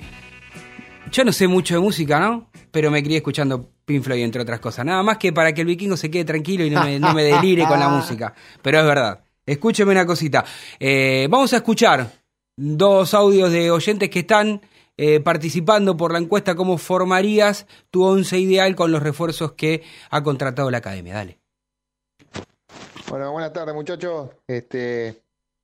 [1.11, 2.49] Yo no sé mucho de música, ¿no?
[2.71, 4.85] Pero me crié escuchando Pink Floyd, entre otras cosas.
[4.85, 7.23] Nada más que para que el vikingo se quede tranquilo y no me, no me
[7.23, 8.35] delire con la música.
[8.61, 9.23] Pero es verdad.
[9.43, 10.45] Escúcheme una cosita.
[10.79, 12.07] Eh, vamos a escuchar
[12.55, 14.61] dos audios de oyentes que están
[14.95, 20.21] eh, participando por la encuesta cómo formarías tu once ideal con los refuerzos que ha
[20.21, 21.15] contratado la academia.
[21.15, 21.39] Dale.
[23.09, 24.29] Bueno, buenas tardes muchachos.
[24.45, 25.23] Este,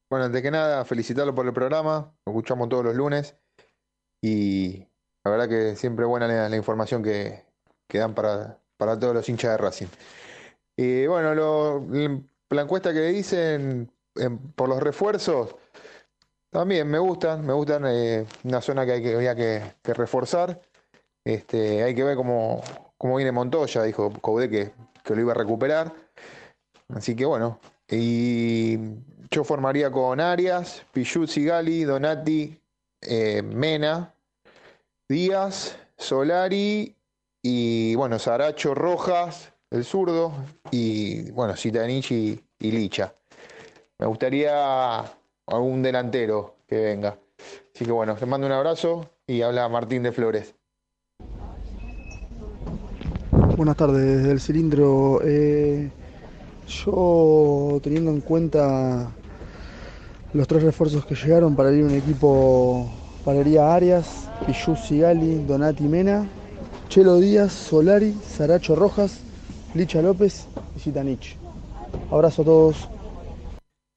[0.09, 2.11] bueno, antes que nada, felicitarlo por el programa.
[2.25, 3.35] Lo escuchamos todos los lunes.
[4.19, 4.79] Y
[5.23, 7.44] la verdad que siempre buena la, la información que,
[7.87, 9.87] que dan para, para todos los hinchas de Racing.
[10.75, 11.85] Y bueno, lo-
[12.49, 15.55] la encuesta que dicen en- por los refuerzos,
[16.49, 17.83] también me gustan, me gustan.
[17.87, 19.61] eh, una zona que, hay que había que,
[19.93, 20.61] reforzar.
[21.23, 22.61] Este, hay que ver cómo,
[22.97, 24.71] cómo viene Montoya, dijo Coudet que,
[25.03, 25.91] que lo iba a recuperar.
[26.89, 28.77] Así que bueno, y
[29.31, 32.59] yo formaría con Arias, Pichut, Sigali, Donati,
[33.01, 34.13] eh, Mena,
[35.09, 36.94] Díaz, Solari
[37.47, 40.33] y bueno, Saracho, Rojas, el zurdo
[40.71, 43.13] y bueno, Zitanich y, Licha.
[43.99, 45.01] Me gustaría
[45.45, 47.19] algún delantero que venga.
[47.71, 50.55] Así que bueno, les mando un abrazo y habla Martín de Flores.
[53.55, 55.19] Buenas tardes, desde el cilindro.
[55.23, 55.91] Eh,
[56.67, 59.11] yo, teniendo en cuenta
[60.33, 62.91] los tres refuerzos que llegaron para ir a un equipo,
[63.23, 66.27] pararía Arias, Pichu Sigali, Donati Mena,
[66.89, 69.19] Chelo Díaz, Solari, Saracho Rojas,
[69.73, 71.35] Licha López y Zitanich.
[72.11, 72.89] Abrazo a todos.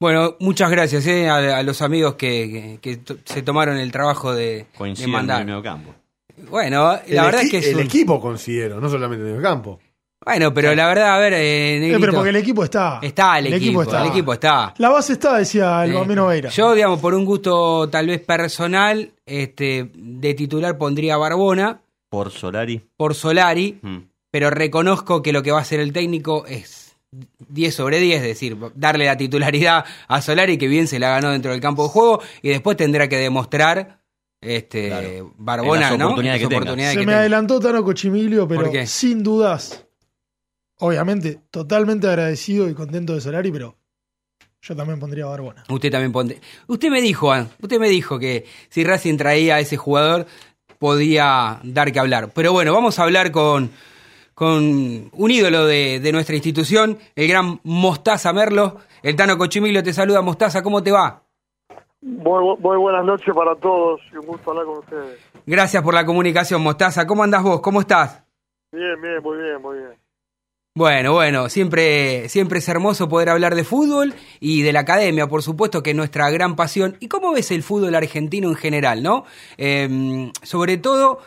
[0.01, 4.43] Bueno, muchas gracias eh, a, a los amigos que, que- se tomaron el trabajo de,
[4.45, 5.41] de Coinciden en mandar.
[5.41, 5.93] el medio campo.
[6.49, 9.41] Bueno, la El verdad es que es el un- equipo considero, no solamente en el
[9.41, 9.79] campo.
[10.25, 12.99] Bueno, pero la verdad, a ver, eh, Eh, Negrito, pero porque el equipo está.
[13.01, 14.73] está el, equipo, el equipo está.
[14.77, 16.49] La base está, decía el Eh, Bambino Veira.
[16.49, 22.31] Yo, digamos, por un gusto tal vez personal, este, de titular pondría a Barbona Por
[22.31, 22.81] Solari.
[22.97, 23.97] por Solari, mm.
[24.31, 26.95] pero reconozco que lo que va a hacer el técnico es
[27.49, 31.31] 10 sobre 10, es decir, darle la titularidad a Solari, que bien se la ganó
[31.31, 33.99] dentro del campo de juego, y después tendrá que demostrar
[34.41, 35.33] este Claro.
[35.37, 36.05] Barbona, En las ¿no?
[36.05, 36.61] oportunidades Las que tenga.
[36.61, 37.19] oportunidades Se que me tenga.
[37.21, 39.85] adelantó Tano Cochimilio, pero sin dudas,
[40.77, 43.75] obviamente, totalmente agradecido y contento de Solari, pero
[44.61, 45.63] yo también pondría a Barbona.
[45.69, 46.37] Usted también pone.
[46.67, 50.25] Usted me dijo, usted me dijo que si Racing traía a ese jugador
[50.79, 52.29] podía dar que hablar.
[52.33, 53.69] Pero bueno, vamos a hablar con,
[54.33, 58.77] con un ídolo de, de nuestra institución, el gran Mostaza Merlo.
[59.03, 61.21] El Tano Cochimilio te saluda, Mostaza, ¿cómo te va?
[62.01, 65.19] Muy, muy buenas noches para todos y un gusto hablar con ustedes.
[65.45, 67.05] Gracias por la comunicación, Mostaza.
[67.05, 67.59] ¿Cómo andás vos?
[67.59, 68.23] ¿Cómo estás?
[68.71, 70.08] Bien, bien, muy bien, muy bien.
[70.79, 75.41] Bueno, bueno, siempre, siempre es hermoso poder hablar de fútbol y de la academia, por
[75.41, 76.95] supuesto, que es nuestra gran pasión.
[77.01, 79.25] ¿Y cómo ves el fútbol argentino en general, no?
[79.57, 81.19] Eh, sobre todo,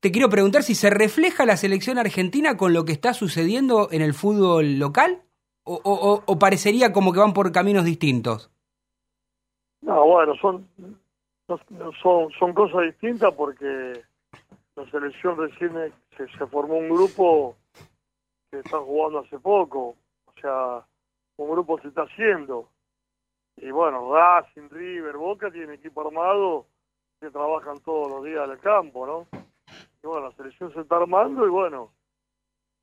[0.00, 4.02] te quiero preguntar si se refleja la selección argentina con lo que está sucediendo en
[4.02, 5.22] el fútbol local
[5.64, 8.50] o, parecería como que van por caminos distintos.
[9.80, 10.68] No, bueno, son,
[12.02, 14.02] son, cosas distintas porque
[14.76, 15.72] la selección recién
[16.14, 17.56] se formó un grupo
[18.50, 19.96] que está jugando hace poco.
[20.26, 20.84] O sea,
[21.36, 22.68] un grupo se está haciendo.
[23.56, 26.66] Y bueno, Racing, River, Boca tienen equipo armado
[27.20, 29.26] que trabajan todos los días en el campo, ¿no?
[30.02, 31.90] Y bueno, la selección se está armando y bueno,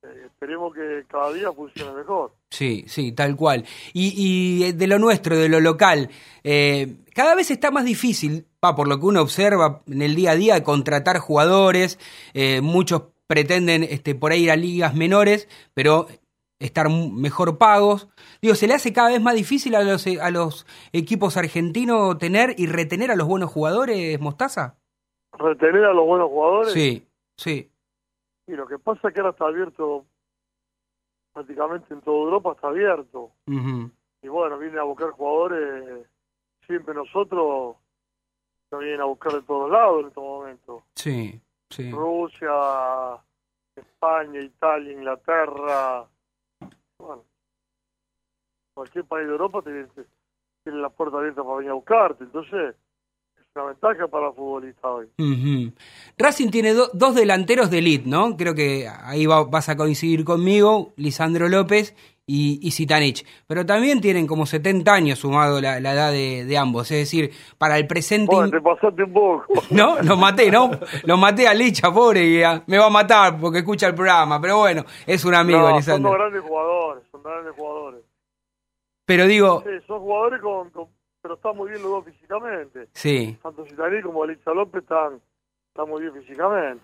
[0.04, 2.34] eh, esperemos que cada día funcione mejor.
[2.50, 3.66] Sí, sí, tal cual.
[3.94, 6.10] Y, y de lo nuestro, de lo local,
[6.44, 10.32] eh, cada vez está más difícil, pa, por lo que uno observa en el día
[10.32, 11.98] a día, contratar jugadores.
[12.34, 16.08] eh, muchos pretenden este, por ahí ir a ligas menores, pero
[16.60, 18.08] estar mejor pagos.
[18.42, 22.56] Digo, ¿se le hace cada vez más difícil a los, a los equipos argentinos tener
[22.58, 24.78] y retener a los buenos jugadores, Mostaza?
[25.34, 26.74] Retener a los buenos jugadores.
[26.74, 27.06] Sí,
[27.38, 27.72] sí.
[28.48, 30.06] Y lo que pasa es que ahora está abierto,
[31.34, 33.32] prácticamente en toda Europa está abierto.
[33.48, 36.08] Y bueno, vienen a buscar jugadores,
[36.66, 37.76] siempre nosotros
[38.72, 40.84] nos vienen a buscar de todos lados en estos momentos.
[40.96, 41.92] Sí, sí.
[41.92, 42.52] Rusia,
[43.76, 46.06] España, Italia, Inglaterra.
[47.00, 47.24] Bueno,
[48.74, 49.86] cualquier país de Europa tiene,
[50.64, 52.24] tiene la puerta abierta para venir a buscarte.
[52.24, 52.76] Entonces,
[53.38, 55.08] es una ventaja para el futbolista hoy.
[55.18, 55.74] Ujú.
[56.18, 58.36] Racing tiene do- dos delanteros de elite, ¿no?
[58.38, 61.96] Creo que ahí va- vas a coincidir conmigo, Lisandro López
[62.28, 63.26] y, y Zitanich.
[63.48, 66.90] Pero también tienen como 70 años sumado la, la edad de, de ambos.
[66.92, 68.36] Es decir, para el presente...
[68.36, 69.46] Bueno, te pasaste un poco.
[69.72, 70.02] ¿No?
[70.02, 70.72] Lo maté, ¿no?
[71.04, 74.42] Lo maté a Licha, pobre, y me va a matar porque escucha el programa.
[74.42, 78.02] Pero bueno, es un amigo, No, son dos grandes jugadores, son grandes jugadores.
[79.06, 80.88] Pero digo, Sí, son jugadores con, con-
[81.22, 82.88] pero están muy bien los dos físicamente.
[82.94, 83.38] sí.
[83.42, 85.20] Tanto Citaní como Alicia López están,
[85.70, 86.84] están muy bien físicamente.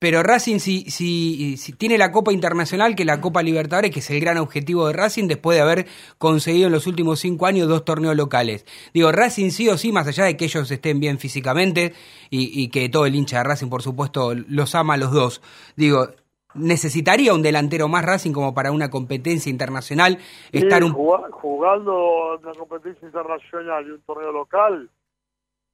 [0.00, 4.10] Pero Racing si, si, si tiene la Copa Internacional, que la Copa Libertadores, que es
[4.10, 5.86] el gran objetivo de Racing, después de haber
[6.16, 8.64] conseguido en los últimos cinco años dos torneos locales.
[8.94, 11.92] Digo, Racing sí o sí, más allá de que ellos estén bien físicamente
[12.30, 15.42] y, y que todo el hincha de Racing, por supuesto, los ama a los dos.
[15.76, 16.08] Digo,
[16.54, 20.18] necesitaría un delantero más Racing como para una competencia internacional,
[20.50, 20.94] estar un...
[20.94, 24.88] juga- jugando una competencia internacional y un torneo local,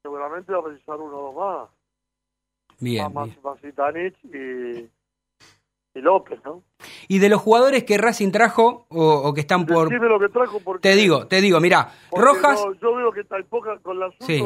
[0.03, 1.76] seguramente va a precisar uno o dos más.
[2.81, 4.91] Bien, más, más y,
[5.95, 6.63] y López, ¿no?
[7.09, 9.91] Y de los jugadores que Racing trajo o, o que están por...
[9.93, 10.89] Lo que trajo porque...
[10.89, 12.63] Te digo, te digo, mira, Rojas...
[12.65, 14.43] no, yo veo que hay poca, con el asunto, Sí.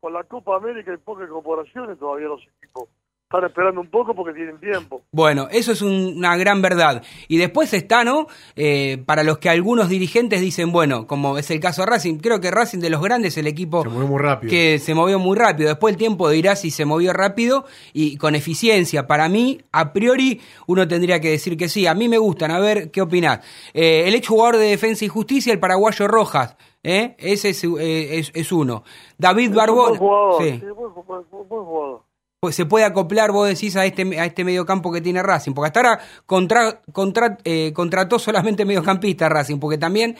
[0.00, 2.88] con la Copa América hay pocas incorporaciones todavía los equipos.
[3.30, 5.02] Están esperando un poco porque tienen tiempo.
[5.12, 7.02] Bueno, eso es un- una gran verdad.
[7.28, 8.26] Y después está, ¿no?
[8.56, 12.40] Eh, para los que algunos dirigentes dicen, bueno, como es el caso de Racing, creo
[12.40, 14.50] que Racing de los grandes es el equipo Se movió muy rápido.
[14.50, 15.68] que se movió muy rápido.
[15.68, 19.06] Después el tiempo dirá si se movió rápido y con eficiencia.
[19.06, 21.86] Para mí, a priori, uno tendría que decir que sí.
[21.86, 22.50] A mí me gustan.
[22.50, 23.40] A ver, ¿qué opinás?
[23.74, 26.56] Eh, el ex jugador de Defensa y Justicia, el paraguayo Rojas.
[26.82, 27.14] ¿eh?
[27.18, 28.84] Ese es, eh, es- es uno.
[29.18, 29.88] David Es un Barbón.
[29.88, 30.50] buen jugador, sí.
[30.60, 32.07] sí, buen, buen- buen- buen jugador.
[32.40, 35.52] Pues se puede acoplar, vos decís, a este, a este mediocampo que tiene Racing.
[35.54, 39.58] Porque hasta ahora contra, contra- eh, contrató solamente mediocampista Racing.
[39.58, 40.16] Porque también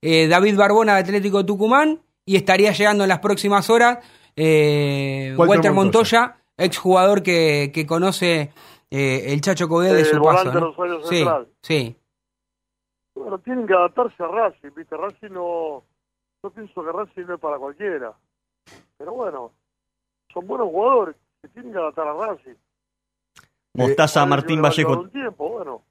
[0.00, 3.98] eh, David Barbona de Atlético Tucumán y estaría llegando en las próximas horas
[4.36, 6.20] eh, Walter Walter, Montoya.
[6.20, 8.52] Montoya, exjugador que, que conoce
[8.90, 10.52] eh, el Chacho Codé de su paso.
[10.52, 10.60] ¿no?
[10.72, 11.48] Rosario Sí, Central.
[11.62, 11.96] sí.
[13.16, 14.96] Bueno, tienen que adaptarse a Racing, ¿viste?
[14.96, 15.82] Racing no...
[16.44, 18.12] Yo pienso que Racing no es para cualquiera.
[18.98, 19.52] Pero bueno,
[20.32, 22.54] son buenos jugadores que tienen que adaptar a Racing.
[23.74, 25.00] Mostaza Ahora Martín Vallejo.
[25.00, 25.82] un tiempo, bueno.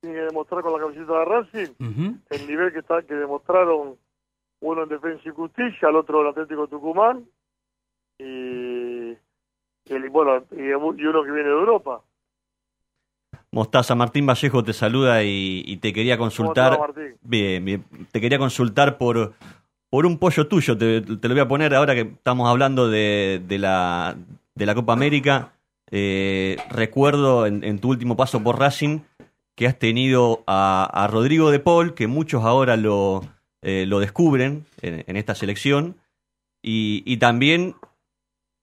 [0.00, 2.16] Tienen que demostrar con la camiseta de Racing Ujú.
[2.30, 3.96] el nivel que está que demostraron
[4.60, 7.24] uno en Defensa y Justicia, el otro en Atlético Tucumán
[8.18, 8.24] y,
[9.12, 9.18] y
[9.86, 12.02] el, bueno, y, y uno que viene de Europa.
[13.52, 16.78] Mostaza Martín Vallejo te saluda y, y te quería ¿Cómo te consultar.
[16.78, 17.16] Martín?
[17.22, 17.84] Bien, bien.
[18.12, 19.34] Te quería consultar por,
[19.88, 20.76] por un pollo tuyo.
[20.76, 24.16] Te, te lo voy a poner ahora que estamos hablando de, de la,
[24.56, 25.52] de la Copa América.
[25.92, 29.02] Eh, recuerdo en, en tu último paso por Racing
[29.54, 33.22] que has tenido a, a Rodrigo de Paul, que muchos ahora lo,
[33.62, 35.96] eh, lo descubren en, en esta selección.
[36.62, 37.76] Y, y también,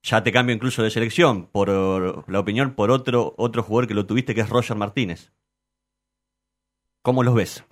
[0.04, 4.06] ya te cambio incluso de selección, por la opinión por otro, otro jugador que lo
[4.06, 5.32] tuviste, que es Roger Martínez.
[7.02, 7.66] ¿Cómo los ves?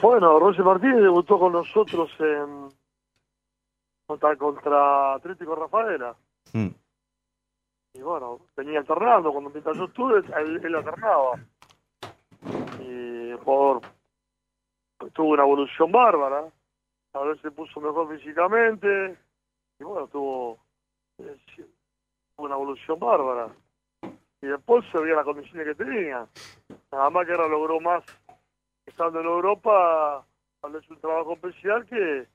[0.00, 2.68] Bueno, Roger Martínez debutó con nosotros en
[4.06, 6.16] contra, contra Atlético Rafaela.
[6.52, 6.68] Mm.
[7.94, 9.32] Y bueno, venía alternando.
[9.32, 11.38] Cuando mientras yo estuve, él, él alternaba.
[12.80, 13.82] Y el jugador
[15.12, 16.50] tuvo una evolución bárbara.
[17.12, 19.18] A ver se puso mejor físicamente.
[19.78, 20.58] Y bueno, tuvo,
[21.18, 23.48] eh, tuvo una evolución bárbara.
[24.40, 26.26] Y después se veía las condiciones que tenía.
[26.90, 28.04] Nada más que ahora logró más
[28.86, 30.24] estando en Europa.
[30.60, 32.26] Tal vez un trabajo especial que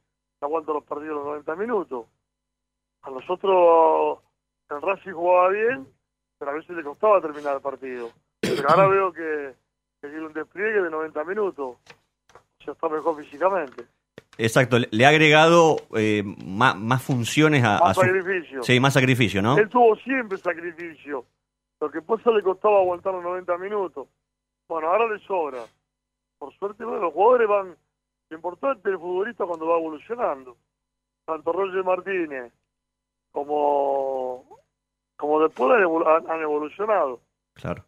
[0.42, 2.06] aguanta los partidos los 90 minutos.
[3.02, 4.20] A nosotros
[4.70, 5.88] el Racing jugaba bien,
[6.38, 8.10] pero a veces le costaba terminar el partido.
[8.42, 9.54] Pero ahora veo que,
[10.02, 11.78] que tiene un despliegue de 90 minutos.
[12.66, 13.86] Ya está mejor físicamente.
[14.38, 18.02] Exacto, le ha agregado eh, ma- más, funciones a, a Más su...
[18.02, 18.62] sacrificio.
[18.64, 19.58] Sí, más sacrificio, ¿no?
[19.58, 21.26] Él tuvo siempre sacrificio.
[21.80, 24.08] Lo que pasa le costaba aguantar los 90 minutos.
[24.68, 25.60] Bueno, ahora le sobra.
[26.38, 27.76] Por suerte, bueno, los jugadores van...
[28.30, 30.58] Lo importante del futbolista cuando va evolucionando.
[31.26, 32.52] Tanto Roger Martínez
[33.32, 34.47] como,
[35.18, 37.22] como después han evolu- han- han evolucionado.
[37.54, 37.86] Claro.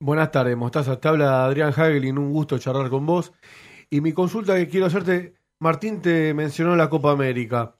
[0.00, 1.00] Buenas tardes, Mostaza.
[1.00, 3.32] Te habla Adrián Hagelin, un gusto charlar con vos.
[3.90, 7.76] Y mi consulta que quiero hacerte, Martín te mencionó la Copa América.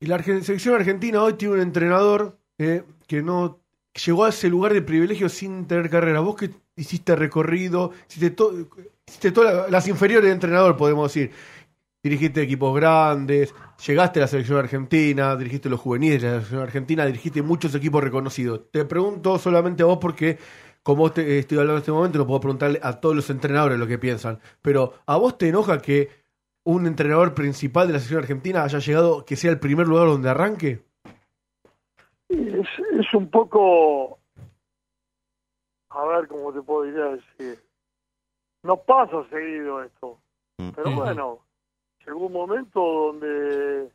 [0.00, 3.60] Y la Argen- selección argentina hoy tiene un entrenador eh, que no
[4.06, 6.20] llegó a ese lugar de privilegio sin tener carrera.
[6.20, 8.52] Vos que hiciste recorrido, hiciste, to-
[9.06, 11.32] hiciste todas la- las inferiores de entrenador, podemos decir.
[12.02, 13.54] Dirigiste equipos grandes,
[13.84, 18.02] llegaste a la selección argentina, dirigiste los juveniles de la selección argentina, dirigiste muchos equipos
[18.02, 18.70] reconocidos.
[18.70, 20.38] Te pregunto solamente a vos porque,
[20.82, 23.78] como vos te- estoy hablando en este momento, no puedo preguntarle a todos los entrenadores
[23.78, 24.38] lo que piensan.
[24.62, 26.08] Pero, ¿a vos te enoja que
[26.64, 30.28] un entrenador principal de la selección argentina haya llegado, que sea el primer lugar donde
[30.30, 30.84] arranque?
[32.28, 32.66] Es,
[32.98, 34.18] es un poco,
[35.90, 37.62] a ver cómo te podría decir,
[38.64, 40.18] no pasa seguido esto,
[40.58, 40.70] Mm.
[40.74, 41.38] pero bueno,
[42.06, 43.90] llegó un momento donde,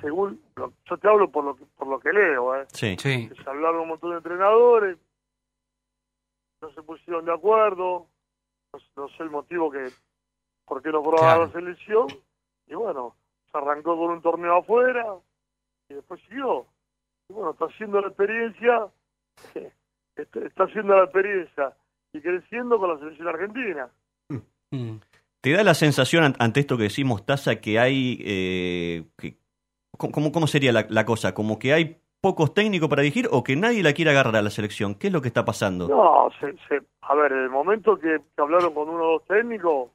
[0.00, 2.66] según, lo- yo te hablo por lo que, por lo que leo, ¿eh?
[2.72, 2.96] Sí.
[2.96, 4.98] Se hablaron un montón de entrenadores,
[6.60, 8.06] no se pusieron de acuerdo,
[8.72, 9.90] no, no sé el motivo que,
[10.64, 11.46] por qué no probaba Claro.
[11.46, 12.08] la selección,
[12.66, 13.14] y bueno,
[13.52, 15.14] se arrancó con un torneo afuera,
[15.88, 16.66] y después siguió.
[17.28, 18.88] Y bueno, está haciendo la experiencia,
[20.16, 21.76] está, está haciendo la experiencia
[22.12, 23.88] y creciendo con la selección argentina.
[24.70, 24.96] Mm.
[25.40, 28.18] ¿Te da la sensación an- ante esto que decimos, Taza, que hay...
[28.24, 29.38] eh, que-
[29.96, 31.34] ¿cómo, cómo sería la, la cosa?
[31.34, 34.50] ¿Como que hay pocos técnicos para dirigir o que nadie la quiere agarrar a la
[34.50, 34.94] selección?
[34.96, 35.88] ¿Qué es lo que está pasando?
[35.88, 39.24] No, se, se- a ver, en el momento que, que hablaron con uno o dos
[39.26, 39.90] técnicos,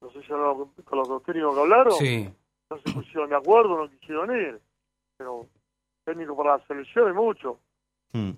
[0.00, 2.28] no sé si hablaron con, con los dos técnicos que hablaron, Sí.
[2.70, 4.60] no se pusieron de acuerdo, no quisieron ir.
[5.16, 5.46] Pero
[6.04, 7.58] técnico para la selección hay mucho.
[8.12, 8.30] Mm.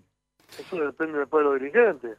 [0.58, 2.18] Eso depende después de los dirigentes.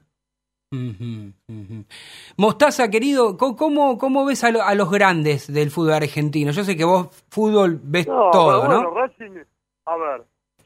[2.38, 6.52] Mostaza, querido, ¿cómo- ¿cómo, ves a, lo- a los grandes del fútbol argentino?
[6.52, 8.90] Yo sé que vos fútbol ves No, todo, ¿no?
[8.92, 9.38] Racing,
[9.86, 10.24] a ver,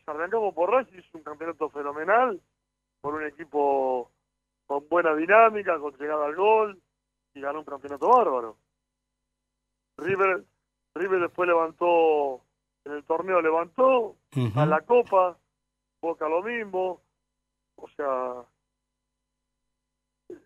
[0.07, 2.39] arrancamos por Racing, es un campeonato fenomenal,
[3.01, 4.09] por un equipo
[4.65, 6.79] con buena dinámica, con llegada al gol,
[7.33, 8.57] y ganó un campeonato bárbaro.
[9.97, 10.43] River,
[10.95, 12.41] River después levantó,
[12.85, 14.59] en el torneo levantó, Ujú.
[14.59, 15.37] a la Copa,
[16.01, 17.01] Boca lo mismo,
[17.75, 18.35] o sea,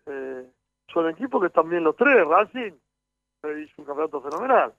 [0.06, 0.46] eh,
[0.92, 2.72] son equipos que están bien los tres, Racing
[3.52, 4.72] hizo un campeonato fenomenal.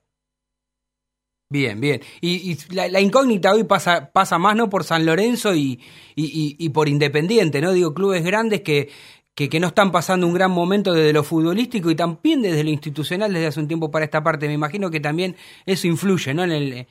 [1.49, 2.01] Bien, bien.
[2.21, 4.69] Y, y la, la incógnita hoy pasa, pasa más, ¿no?
[4.69, 5.79] Por San Lorenzo y,
[6.15, 7.71] y, por Independiente, ¿no?
[7.71, 8.89] Digo, clubes grandes que,
[9.35, 12.71] que, que no están pasando un gran momento desde lo futbolístico y también desde lo
[12.71, 14.47] institucional desde hace un tiempo para esta parte.
[14.47, 15.35] Me imagino que también
[15.67, 16.43] eso influye, ¿no?
[16.43, 16.87] En, el,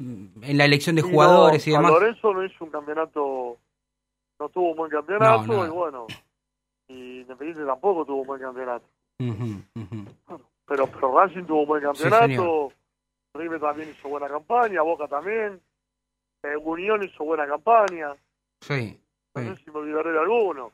[0.00, 1.92] en la elección de jugadores no, y demás.
[1.92, 3.58] San Lorenzo no hizo un campeonato,
[4.40, 5.66] no tuvo un buen campeonato No, no.
[5.66, 6.06] y bueno,
[6.88, 8.86] y Independiente tampoco tuvo un buen campeonato.
[10.66, 12.72] Pero, pero Racing tuvo un buen Sí, campeonato, señor.
[13.34, 15.60] River también hizo buena campaña, Boca también,
[16.42, 18.14] eh, Unión hizo buena campaña,
[18.62, 18.98] Sí.
[19.34, 19.48] no sí.
[19.48, 20.72] sé si me olvidaré de alguno,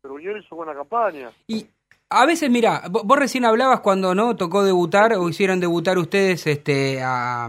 [0.00, 1.30] pero Unión hizo buena campaña.
[1.46, 1.66] Y
[2.10, 6.46] a veces, mira, vo- vos recién hablabas cuando no tocó debutar o hicieron debutar ustedes
[6.46, 7.48] este a,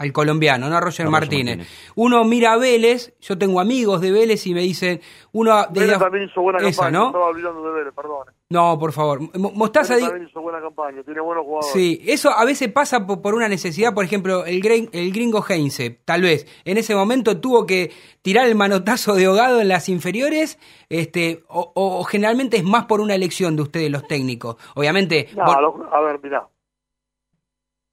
[0.00, 0.76] al colombiano, ¿no?
[0.76, 1.58] A Roger Martínez.
[1.58, 1.92] Martínez.
[1.94, 5.00] Uno mira a Vélez, yo tengo amigos de Vélez y me dicen,
[5.32, 7.06] uno desde Vélez también hizo buena Eso, campaña, ¿no?
[7.08, 8.26] estaba olvidando de Vélez, perdón.
[8.48, 9.20] No, por favor.
[9.38, 11.72] Mo- Mostaza Vélez di- también hizo buena campaña, tiene buenos jugadores.
[11.72, 15.90] Sí, eso a veces pasa po- por, una necesidad, por ejemplo, el, el gringo Heinze,
[16.06, 17.92] tal vez, en ese momento tuvo que
[18.22, 23.14] tirar el manotazo de ahogado en las inferiores, este, o, generalmente es más por una
[23.14, 24.56] elección de ustedes los técnicos.
[24.74, 26.48] Obviamente, No, a ver, mirá.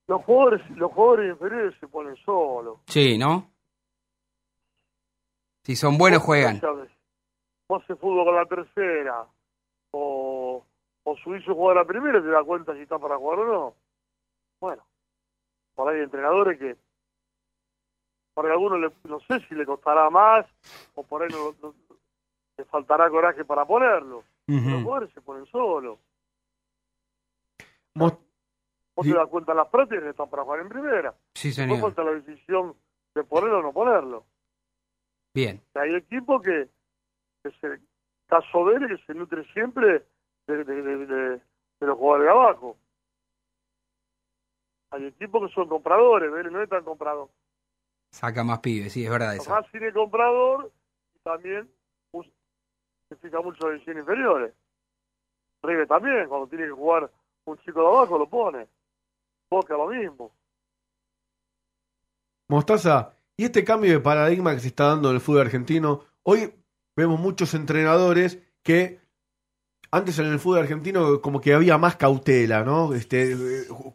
[0.07, 2.79] Los jugadores, los jugadores inferiores se ponen solos.
[2.87, 3.49] sí, ¿no?
[5.63, 6.61] Si son buenos, juegan.
[7.67, 9.27] Vos haces fútbol con la tercera.
[9.91, 10.63] o,
[11.03, 13.45] o su hijo juega la primera y te da cuenta si está para jugar o
[13.45, 13.73] no.
[14.61, 14.83] Bueno,
[15.75, 16.75] por ahí hay entrenadores que,
[18.33, 20.45] por ahí a algunos le- no sé si le costará más
[20.95, 21.73] o por ahí no, no-
[22.57, 24.23] le faltará coraje para ponerlo.
[24.47, 25.99] Los jugadores se ponen solos.
[28.97, 29.11] Vos Sí.
[29.11, 31.13] te das cuenta en las prácticas que están para jugar en primera.
[31.35, 31.79] Sí, señor.
[31.79, 32.75] falta la decisión
[33.13, 34.25] de ponerlo o no ponerlo.
[35.35, 35.61] Bien.
[35.75, 36.67] Hay equipos que,
[37.43, 37.79] que se,
[38.25, 40.03] caso Vélez, que se nutre siempre
[40.47, 41.41] de, de, de- de-
[41.79, 42.75] de los jugadores de abajo.
[44.89, 47.29] Hay equipos que son compradores, Vélez no es tan comprador.
[48.11, 49.53] Saca más pibes, sí, es verdad eso.
[49.53, 50.71] Racing es comprador
[51.15, 51.69] y también
[53.09, 54.53] se fija mucho en inferiores.
[55.61, 57.11] River también, cuando tiene que jugar
[57.45, 58.67] un chico de abajo lo pone.
[59.49, 60.31] Boca lo mismo.
[62.49, 66.53] Mostaza, y este cambio de paradigma que se está dando en el fútbol argentino, hoy
[66.95, 68.99] vemos muchos entrenadores que
[69.91, 72.93] antes en el fútbol argentino como que había más cautela, ¿no?
[72.93, 73.35] Este,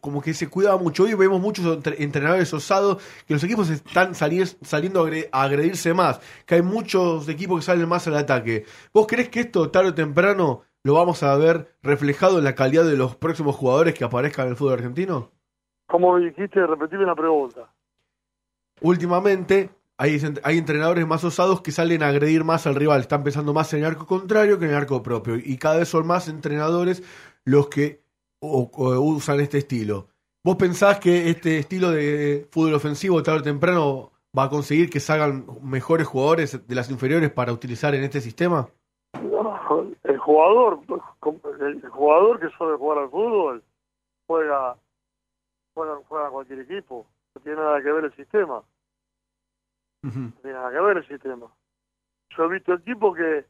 [0.01, 1.03] como que se cuidaba mucho.
[1.03, 6.55] Hoy vemos muchos entre- entrenadores osados que los equipos están saliendo a agredirse más, que
[6.55, 8.65] hay muchos equipos que salen más al ataque.
[8.91, 12.85] ¿Vos crees que esto tarde o temprano lo vamos a ver reflejado en la calidad
[12.85, 15.31] de los próximos jugadores que aparezcan en el fútbol argentino?
[15.87, 17.69] Como dijiste, repetime la pregunta.
[18.81, 23.53] últimamente hay, hay entrenadores más osados que salen a agredir más al rival, están pensando
[23.53, 26.27] más en el arco contrario que en el arco propio, y cada vez son más
[26.27, 27.03] entrenadores
[27.45, 28.01] los que
[28.41, 30.07] o- o usan este estilo.
[30.43, 34.99] ¿Vos pensás que este estilo de fútbol ofensivo tarde o temprano va a conseguir que
[34.99, 38.67] salgan mejores jugadores de las inferiores para utilizar en este sistema?
[39.21, 39.55] No,
[40.03, 40.79] el jugador,
[41.61, 43.63] el jugador que sabe jugar al fútbol
[44.27, 44.75] juega,
[45.73, 47.05] juega, juega cualquier equipo.
[47.35, 48.63] No tiene nada que ver el sistema.
[50.03, 51.47] No tiene nada que ver el sistema.
[52.35, 53.45] Yo he visto equipos que,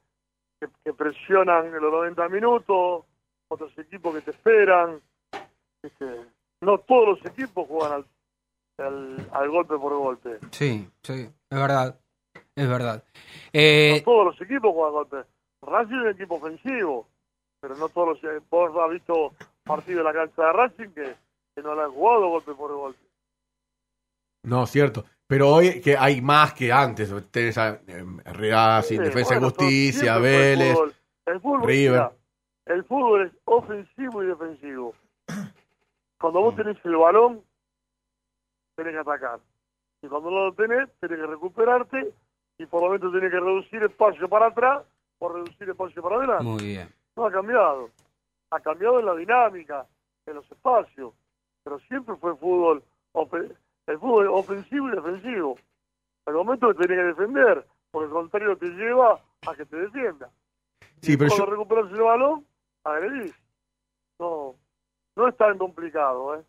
[0.60, 3.06] que, que presionan en los 90 minutos,
[3.50, 5.02] otros equipos que te esperan.
[5.82, 6.26] ¿viste?
[6.62, 10.40] No todos los equipos juegan al, al, al golpe por golpe.
[10.52, 11.14] Sí, sí,
[11.50, 12.00] es verdad.
[12.56, 13.04] Es verdad.
[13.52, 15.24] Eh, No todos los equipos juegan golpe.
[15.64, 17.08] Racing es un equipo ofensivo,
[17.60, 18.44] pero no todos los.
[18.50, 21.16] Vos has visto partidos de la cancha de Racing que,
[21.56, 23.00] que no le han jugado golpe por golpe.
[24.44, 25.06] No, cierto.
[25.28, 27.14] Pero hoy que hay más que antes.
[27.32, 30.74] Tenés a eh, Racing, Sí, Defensa y bueno, Justicia, el Vélez.
[30.74, 30.94] fútbol.
[31.26, 31.92] El fútbol, River.
[31.92, 32.12] mira,
[32.66, 34.94] el fútbol es ofensivo y defensivo.
[36.20, 37.42] Cuando vos tenés el balón,
[38.76, 39.40] tenés que atacar.
[40.02, 42.14] Y cuando no lo tenés, tenés que recuperarte
[42.58, 44.84] y por lo menos tenés que reducir espacio para atrás
[45.20, 46.44] o reducir espacio para adelante.
[46.44, 46.90] muy bien.
[47.16, 47.90] No ha cambiado.
[48.52, 49.86] Ha cambiado en la dinámica,
[50.26, 51.14] en los espacios.
[51.64, 52.84] Pero siempre fue fútbol,
[53.88, 55.58] el fútbol ofensivo y defensivo.
[56.26, 60.30] Al momento que tenés que defender, porque el contrario te lleva a que te defienda.
[61.02, 62.46] Sí, pero Cuando yo, recuperas el balón,
[62.84, 63.34] agredís.
[64.20, 64.56] No,
[65.16, 66.44] no es tan complicado, ¿eh?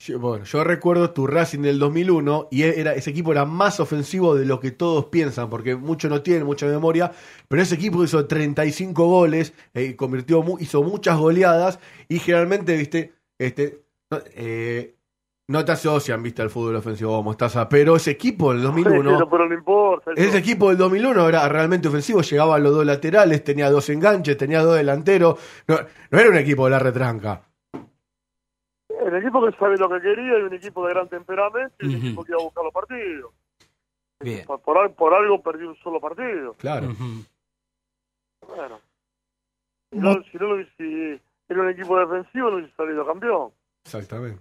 [0.00, 4.34] yo- bueno, yo recuerdo tu Racing del 2001 y era, ese equipo era más ofensivo
[4.34, 7.12] de lo que todos piensan, porque muchos no tienen mucha memoria,
[7.48, 13.83] pero ese equipo hizo 35 goles, eh, convirtió, hizo muchas goleadas y generalmente, viste, este,
[14.34, 14.94] eh,
[15.48, 19.02] no te asocian, viste, al fútbol ofensivo, Mostaza, pero ese equipo del 2001...
[19.12, 20.12] Pero, pero no importa.
[20.12, 24.36] eso- Ese equipo del 2001 era realmente ofensivo, llegaban los dos laterales, tenía dos enganches,
[24.36, 25.38] tenía dos delanteros.
[25.68, 25.76] No,
[26.10, 27.42] no era un equipo de la retranca.
[28.88, 31.94] El equipo que sabe lo que quería y un equipo de gran temperamento y un
[31.96, 33.32] equipo que iba a buscar los partidos.
[34.20, 34.46] Bien.
[34.46, 36.54] Por, por, por algo perdió un solo partido.
[36.54, 36.86] Claro.
[36.88, 37.24] Ujú.
[38.56, 38.80] Bueno.
[39.92, 43.50] Si no, si no lo- si era un equipo defensivo, no hubiese salido campeón.
[43.84, 44.40] Exactamente.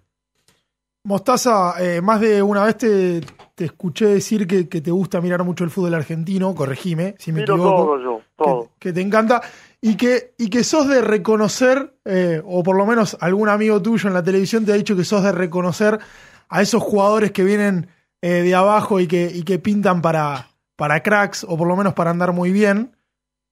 [1.05, 3.21] Mostaza, eh, más de una vez te,
[3.55, 7.41] te escuché decir que, que te gusta mirar mucho el fútbol argentino, corregime si me
[7.41, 7.75] Miro equivoco.
[7.83, 8.63] todo yo, todo.
[8.79, 9.41] que, que te encanta
[9.81, 14.07] y que, y que sos de reconocer, eh, o por lo menos algún amigo tuyo
[14.07, 15.99] en la televisión te ha dicho que sos de reconocer
[16.47, 17.87] a esos jugadores que vienen
[18.21, 21.93] eh, de abajo y que, y que pintan para, para cracks, o por lo menos
[21.93, 22.95] para andar muy bien.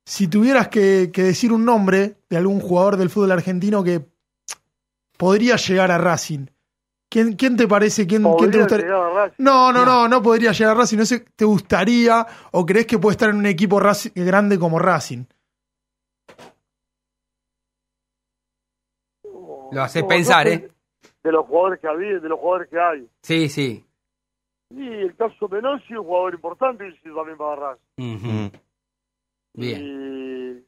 [0.05, 4.05] Si tuvieras que, que decir un nombre de algún jugador del fútbol argentino que
[5.21, 6.47] podría llegar a Racing,
[7.07, 8.07] ¿quién, quién te parece?
[8.07, 8.85] ¿Quién, quién te gustaría?
[8.87, 9.35] llegar a Racing.
[9.43, 10.97] No, no, no, no podría llegar a Racing.
[10.97, 14.79] No sé, ¿te gustaría o crees que puede estar en un equipo Racing- grande como
[14.79, 15.25] Racing?
[19.71, 20.69] Lo haces No, pensar, no, ¿eh?
[21.23, 23.07] De los jugadores que había, de los jugadores que hay.
[23.21, 23.85] Sí, sí.
[24.71, 28.49] Y el caso Menossi, un jugador importante, y sí, también para Racing.
[29.53, 29.81] Bien.
[29.83, 30.65] Y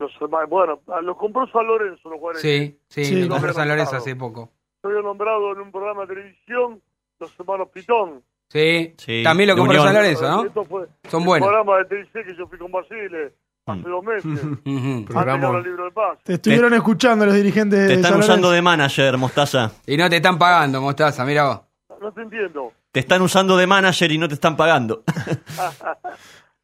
[0.00, 2.42] los demás- bueno, los compró San Lorenzo, los jugadores.
[2.42, 4.50] Sí, sí, Sí, lo lo compró San Lorenzo hace poco.
[4.82, 6.80] Yo había nombrado en un programa de televisión
[7.20, 8.22] los hermanos Pitón.
[8.48, 9.82] Sí, Sí, también lo compró.
[9.82, 10.44] San Lorenzo, ¿no?
[10.44, 11.46] Esto fue Son buenos.
[11.48, 13.32] programa de TLC que yo fui con Basile.
[13.66, 14.40] hace dos meses.
[16.24, 19.70] Te estuvieron escuchando los dirigentes Te están San usando de manager, Mostaza.
[19.86, 21.60] Y no te están pagando, Mostaza, mira vos.
[22.00, 22.72] No te entiendo.
[22.90, 25.04] Te están usando de manager y no te están pagando.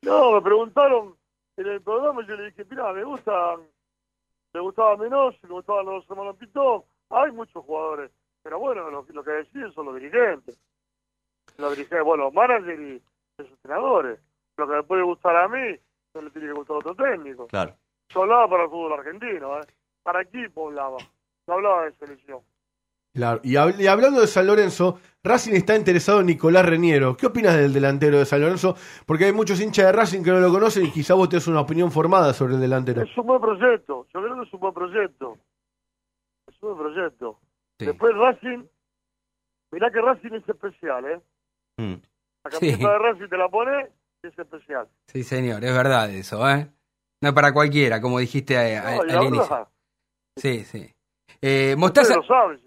[0.02, 1.14] No, me preguntaron
[1.56, 3.60] en el programa yo le dije, mira, me gustan,
[4.52, 6.82] me gustaba menos, me gustaban los hermanos Pitón.
[7.10, 8.10] Hay muchos jugadores,
[8.42, 10.58] pero bueno, lo, lo que deciden son los dirigentes.
[11.58, 13.02] Los dirigentes, bueno, los managers y
[13.38, 14.20] los entrenadores.
[14.56, 15.76] Lo que me puede gustar a mí,
[16.14, 17.46] no le tiene que gustar a otro técnico.
[17.46, 17.74] Claro.
[18.08, 19.66] Yo hablaba para el fútbol argentino, ¿eh?
[20.02, 20.98] Para equipo hablaba.
[21.46, 22.40] No hablaba de selección.
[23.16, 23.40] Claro.
[23.42, 27.16] Y, hab- y hablando de San Lorenzo, Racing está interesado en Nicolás Reñero.
[27.16, 28.76] ¿Qué opinas del delantero de San Lorenzo?
[29.06, 31.60] Porque hay muchos hinchas de Racing que no lo conocen y quizá vos tenés una
[31.62, 33.00] opinión formada sobre el delantero.
[33.02, 34.06] Es un buen proyecto.
[34.12, 35.38] Yo creo que es un buen proyecto.
[36.46, 37.40] Es un buen proyecto.
[37.78, 37.86] Sí.
[37.86, 38.64] Después Racing,
[39.72, 41.20] mirá que Racing es especial, ¿eh?
[41.78, 41.94] Mm.
[42.44, 42.58] La Sí.
[42.60, 43.88] camiseta de Racing te la pone,
[44.22, 44.88] es especial.
[45.08, 46.68] Sí, señor, es verdad eso, ¿eh?
[47.22, 49.68] No es para cualquiera, como dijiste a- a- No, al inicio.
[50.36, 50.92] Sí, sí.
[51.42, 52.14] Eh, Mostaza.
[52.16, 52.58] lo saben,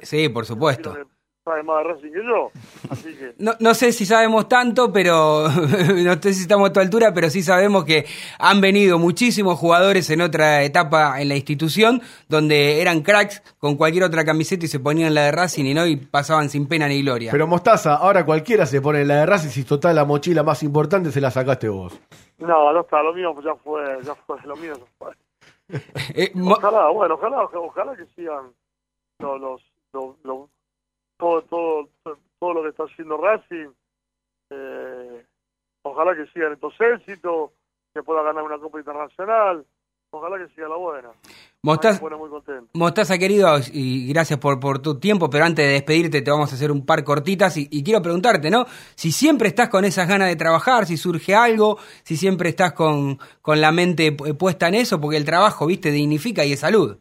[0.00, 0.92] si Sí, por supuesto.
[1.44, 2.50] saben más de Racing que yo.
[2.90, 6.80] Así que, No, no sé si sabemos tanto, pero no sé si estamos a tu
[6.80, 8.04] altura, pero sí sabemos que
[8.38, 14.04] han venido muchísimos jugadores en otra etapa en la institución, donde eran cracks con cualquier
[14.04, 17.00] otra camiseta y se ponían la de Racing y no y pasaban sin pena ni
[17.02, 17.30] gloria.
[17.32, 21.10] Pero Mostaza, ahora cualquiera se pone la de Racing si total la mochila más importante
[21.10, 21.98] se la sacaste vos.
[22.38, 25.12] no, no está, lo mío ya fue, ya fue, lo mío ya fue.
[26.14, 28.52] Eh, Ojalá, bueno, ojalá, ojalá, ojalá que sigan
[29.18, 29.62] los, los,
[29.92, 30.50] los- los-
[31.18, 31.88] todo, todo,
[32.38, 33.70] todo lo que está haciendo Racing.
[34.50, 35.26] Eh,
[35.82, 37.50] ojalá que sigan estos éxitos,
[37.92, 39.66] que pueda ganar una Copa Internacional.
[40.10, 41.08] Ojalá que siga la buena.
[41.62, 42.66] Mostaza- muy contento.
[42.72, 46.54] Mostaza, querido, y gracias por, por tu tiempo, pero antes de despedirte te vamos a
[46.54, 48.64] hacer un par cortitas y, y quiero preguntarte, ¿no?
[48.94, 53.18] Si siempre estás con esas ganas de trabajar, si surge algo, si siempre estás con,
[53.42, 56.96] con la mente pu- puesta en eso, porque el trabajo, viste, dignifica y es salud.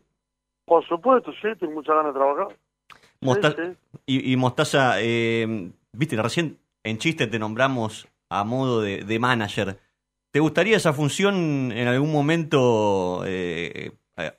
[0.66, 2.58] Por supuesto, sí, tengo muchas ganas de trabajar.
[3.22, 3.78] Mosta- Sí, sí.
[4.06, 9.80] Y, y Mostaza, eh, viste, recién en chiste te nombramos a modo de, de manager.
[10.38, 14.32] ¿Te gustaría esa función en algún momento eh, eh,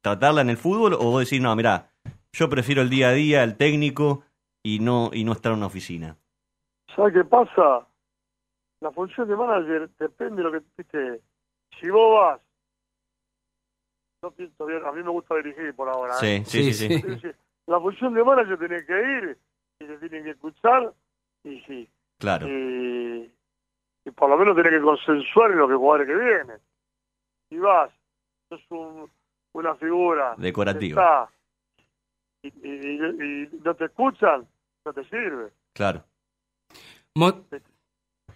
[0.00, 0.94] tratarla en el fútbol?
[0.94, 1.90] ¿O vos decís, no, mirá,
[2.32, 4.22] yo prefiero el día a día, el técnico
[4.62, 6.16] y no, y no estar en una oficina?
[6.94, 7.84] ¿Sabes qué pasa?
[8.80, 11.20] La función de manager depende de lo que viste.
[11.80, 12.40] Si vos vas,
[14.22, 16.14] yo pienso bien, a mí me gusta dirigir por ahora.
[16.22, 16.44] ¿eh?
[16.44, 17.00] Sí, sí, sí.
[17.00, 17.28] sí.
[17.66, 19.38] La función de manager tiene que ir
[19.80, 20.94] y se tienen que escuchar
[21.42, 21.90] y sí.
[22.20, 22.46] Claro.
[22.46, 23.32] Y,
[24.04, 26.58] y por lo menos tiene que consensuar en lo que jugadores que vienen.
[27.48, 27.90] Si vas,
[28.48, 29.10] sos un,
[29.54, 31.02] una figura Decorativa.
[31.02, 31.30] está,
[32.42, 34.46] y, y- y- y no te escuchan,
[34.84, 35.50] no te sirve.
[35.74, 36.04] Claro.
[37.14, 37.44] Mo-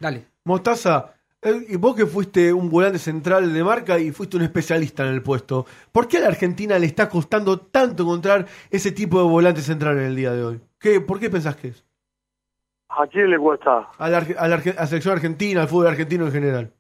[0.01, 0.27] Dale.
[0.45, 5.05] Mostaza, eh, y vos que fuiste un volante central de marca y fuiste un especialista
[5.07, 9.19] en el puesto, ¿por qué a la Argentina le está costando tanto encontrar ese tipo
[9.23, 10.61] de volante central en el día de hoy?
[10.79, 11.84] ¿Qué, ¿Por qué pensás que es?
[12.97, 13.91] ¿A quién le cuesta?
[13.99, 16.73] A la, a la a la selección argentina, al fútbol argentino en general.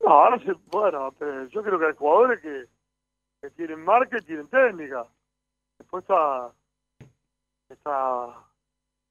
[0.00, 2.64] No, ahora sí, bueno, pero yo creo que hay jugadores que,
[3.42, 5.06] que tienen marca y tienen técnica.
[5.78, 6.52] Después está,
[7.68, 8.34] está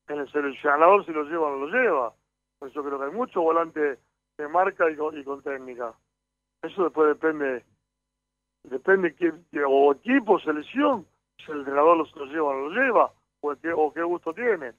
[0.07, 2.13] en el seleccionador si lo lleva o no lo lleva.
[2.57, 3.99] Pues yo creo que hay muchos volantes
[4.37, 5.93] de marca y con, y con técnica.
[6.63, 7.63] Eso después depende,
[8.63, 11.05] depende quién, o equipo, selección,
[11.37, 13.11] si el entrenador lo, lo lleva o no lo lleva,
[13.41, 14.73] o, qué, o qué gusto tiene.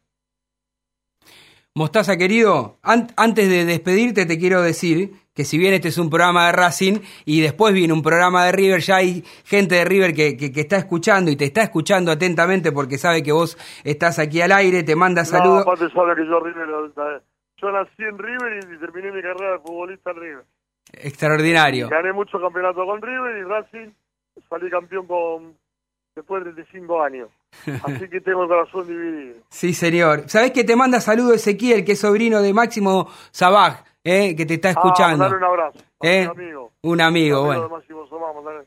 [1.74, 6.10] Mostaza, querido, an- antes de despedirte te quiero decir que si bien este es un
[6.10, 10.12] programa de Racing y después viene un programa de River, ya hay gente de River
[10.12, 14.18] que, que- que está escuchando y te está escuchando atentamente porque sabe que vos estás
[14.18, 15.62] aquí al aire, te manda No, saludos.
[15.62, 17.20] aparte sabe que yo River, eh,
[17.62, 20.44] yo nací en River y, y terminé mi carrera de futbolista en River.
[20.92, 21.88] Extraordinario.
[21.88, 23.92] Gané muchos campeonatos con River y Racing
[24.48, 25.54] salí campeón con
[26.14, 27.28] después de 35 años.
[27.84, 29.36] Así que tengo el corazón dividido.
[29.48, 30.24] Sí, señor.
[30.28, 34.54] ¿Sabés que te manda saludos Ezequiel, que es sobrino de Máximo Sabaj, eh, que te
[34.54, 35.24] está escuchando?
[35.24, 35.78] Ah, mandale un abrazo.
[35.78, 36.20] a ¿Eh?
[36.36, 36.72] mi amigo.
[36.82, 37.80] Un amigo, Amigo bueno.
[37.80, 38.66] de mandale,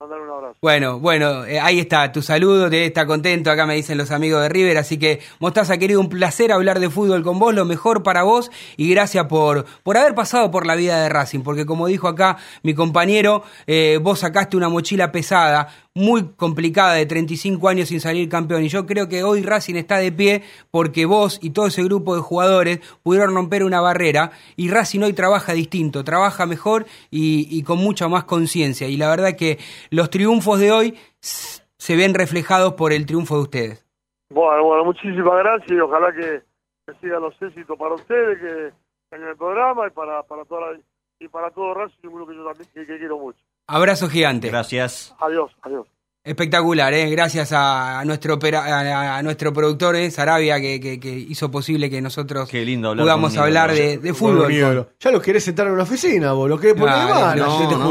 [0.00, 0.56] mandale un abrazo.
[0.62, 4.40] Bueno, bueno, eh, ahí está tu saludo, te está contento, acá me dicen los amigos
[4.42, 8.02] de River, así que Mostaza, querido, un placer hablar de fútbol con vos, lo mejor
[8.02, 11.86] para vos y gracias por, por haber pasado por la vida de Racing, porque como
[11.86, 17.88] dijo acá mi compañero, eh, vos sacaste una mochila pesada, muy complicada de 35 años
[17.88, 21.50] sin salir campeón y yo creo que hoy Racing está de pie porque vos y
[21.50, 26.46] todo ese grupo de jugadores pudieron romper una barrera y Racing hoy trabaja distinto, trabaja
[26.46, 29.58] mejor y, y con mucha más conciencia y la verdad que
[29.90, 33.86] los triunfos de hoy se ven reflejados por el triunfo de ustedes.
[34.30, 36.42] Bueno, bueno, muchísimas gracias y ojalá que,
[36.86, 40.80] que sigan los éxitos para ustedes que en el programa y para, para toda la,
[41.18, 43.40] y para todo Racing, que yo también que quiero mucho.
[43.74, 44.48] Abrazo gigante.
[44.48, 45.14] Gracias.
[45.20, 45.86] Adiós, adiós.
[46.22, 47.08] Espectacular, ¿eh?
[47.08, 52.02] gracias a, nuestro opera- a, nuestro productor eh, Sarabia que, que- que hizo posible que
[52.02, 54.86] nosotros Qué lindo hablar podamos hablar de, de fútbol.
[55.00, 57.46] Ya los querés sentar en una oficina, vos, lo querés poner de mano.
[57.46, 57.84] no, No, te no,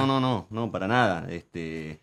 [0.00, 1.26] no, no, no, no, para nada.
[1.30, 2.00] Este,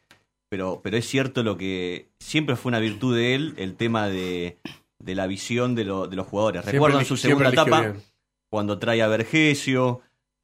[0.48, 4.58] pero, pero es cierto lo que siempre fue una virtud de él, el tema de,
[5.00, 6.62] de la visión de, lo- de los jugadores.
[7.02, 8.02] Eli- su segunda etapa, bien.
[8.50, 10.00] cuando trae a Vergesio,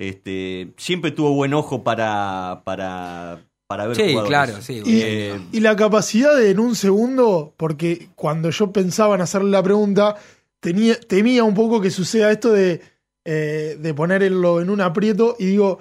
[0.09, 4.27] este, siempre tuvo buen ojo para, para, para ver Sí, jugadores.
[4.29, 4.81] claro, sí.
[4.85, 9.51] Y, Eh, y la capacidad de en un segundo, porque cuando yo pensaba en hacerle
[9.51, 10.15] la pregunta,
[10.59, 12.81] tenía, temía un poco que suceda esto de,
[13.25, 15.79] eh, de ponerlo en un aprieto y digo,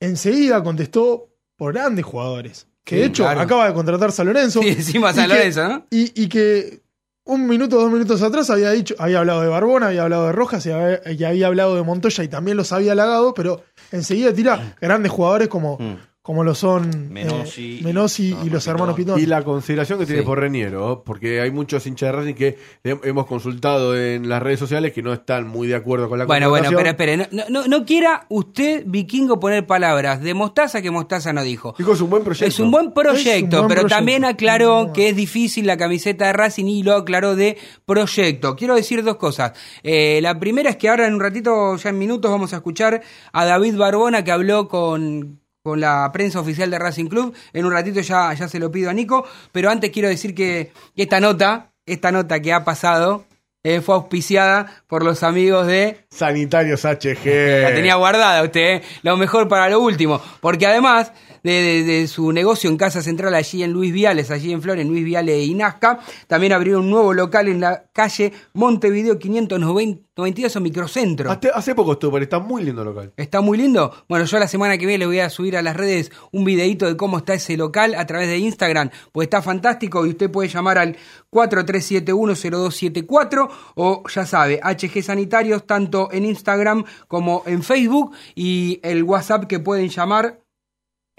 [0.00, 2.66] enseguida contestó por grandes jugadores.
[2.84, 3.40] Que Sí, de hecho claro.
[3.40, 4.62] acaba de contratar San Lorenzo.
[4.62, 5.86] Sí, encima San que- Lorenzo, ¿no?
[5.90, 6.80] Y, y que
[7.28, 10.64] un minuto, dos minutos atrás había dicho, había hablado de Barbona, había hablado de Rojas
[10.64, 14.76] y había, y había hablado de Montoya y también los había halagado, pero enseguida tira
[14.80, 15.96] grandes jugadores como, mm.
[16.28, 19.18] Como lo son Menossi, eh, Menossi y los hermanos Pitón.
[19.18, 20.26] Y la consideración que tiene Sí.
[20.26, 24.58] por Reniero, porque hay muchos hinchas de Racing que he- hemos consultado en las redes
[24.60, 26.86] sociales que no están muy de acuerdo con la Bueno, bueno, contratación.
[26.90, 27.44] espere, espere.
[27.50, 31.74] No, no, no quiera usted, vikingo, poner palabras de Mostaza que Mostaza no dijo.
[31.78, 32.46] Dijo, es un buen proyecto.
[32.46, 33.96] Es un buen proyecto, Es un buen pero proyecto.
[33.96, 34.92] también aclaró No.
[34.92, 37.56] que es difícil la camiseta de Racing y lo aclaró de
[37.86, 38.54] proyecto.
[38.54, 39.52] Quiero decir dos cosas.
[39.82, 43.00] Eh, la primera es que ahora en un ratito, ya en minutos, vamos a escuchar
[43.32, 47.34] a David Barbona que habló con, con la prensa oficial de Racing Club.
[47.52, 50.72] En un ratito ya, ya se lo pido a Nico, pero antes quiero decir que
[50.96, 53.26] esta nota, esta nota que ha pasado,
[53.62, 57.62] eh, fue auspiciada por los amigos de Sanitarios HG.
[57.64, 58.82] la tenía guardada usted, ¿eh?
[59.02, 60.22] lo mejor para lo último.
[60.40, 61.12] Porque además
[61.42, 64.86] de, de- de su negocio en Casa Central allí en Luis Viales, allí en Flores,
[64.86, 70.60] Luis Viales y Nazca, también abrió un nuevo local en la calle Montevideo 592 o
[70.60, 71.30] Microcentro.
[71.30, 73.12] Hace, hace poco estuvo, pero está muy lindo el local.
[73.16, 73.92] Está muy lindo.
[74.08, 76.86] Bueno, yo la semana que viene le voy a subir a las redes un videito
[76.86, 80.48] de cómo está ese local a través de Instagram, pues está fantástico y usted puede
[80.48, 80.96] llamar al
[81.32, 89.44] 43710274 o ya sabe, HG Sanitarios tanto en Instagram como en Facebook y el WhatsApp
[89.46, 90.40] que pueden llamar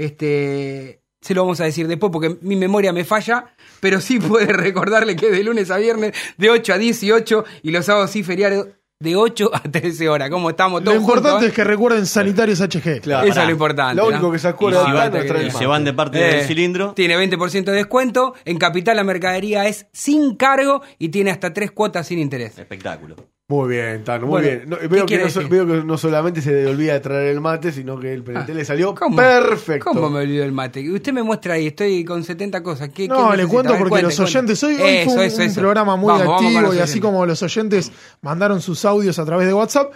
[0.06, 4.54] este se lo vamos a decir después porque mi memoria me falla, pero sí puede
[4.54, 8.24] recordarle que es de lunes a viernes de 8 a 18 y los sábados y
[8.24, 8.68] feriados
[9.02, 10.30] de 8 a 13 horas.
[10.30, 11.47] ¿Cómo estamos Lo todos importante juntos, eh?
[11.50, 13.02] es que recuerden Sanitarios HG.
[13.02, 13.28] Claro.
[13.28, 13.95] Eso es lo importante.
[13.95, 14.16] Lo ¿no?
[14.18, 16.45] único que se acuerda Y van- es y el se van de parte Eh, del
[16.47, 16.93] cilindro.
[16.93, 18.34] Tiene 20% de descuento.
[18.45, 22.58] En Capital la mercadería es sin cargo y tiene hasta tres cuotas sin interés.
[22.60, 23.16] Espectáculo.
[23.52, 24.70] Muy bien, Tano, muy Bueno, bien.
[24.70, 25.52] No, ¿qué veo, que no, so- decir?
[25.52, 28.50] veo que no solamente se le olvida de traer el mate, sino que el PNT
[28.54, 29.16] le salió ¿Cómo?
[29.16, 29.89] perfecto.
[29.89, 30.88] ¿Cómo me olvidó el mate?
[30.88, 32.89] Usted me muestra ahí, estoy con 70 cosas.
[32.89, 34.38] ¿Qué, qué No, le cuento porque cuente, los cuente.
[34.38, 35.60] oyentes, hoy, hoy Eso, fue un, eso, un eso.
[35.62, 37.91] programa muy Vamos, activo y así como los oyentes
[38.22, 39.93] mandaron sus audios a través de WhatsApp,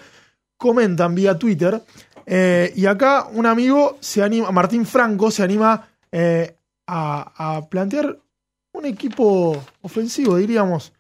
[0.58, 1.80] comentan vía Twitter.
[2.26, 6.56] Eh, y acá un amigo se anima, Martín Franco se anima eh,
[6.88, 8.18] a, a plantear
[8.72, 10.92] un equipo ofensivo, diríamos,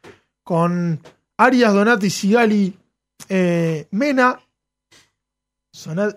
[0.43, 0.99] con
[1.43, 2.73] Arias, Donati, Sigali,
[3.29, 4.39] eh, Mena,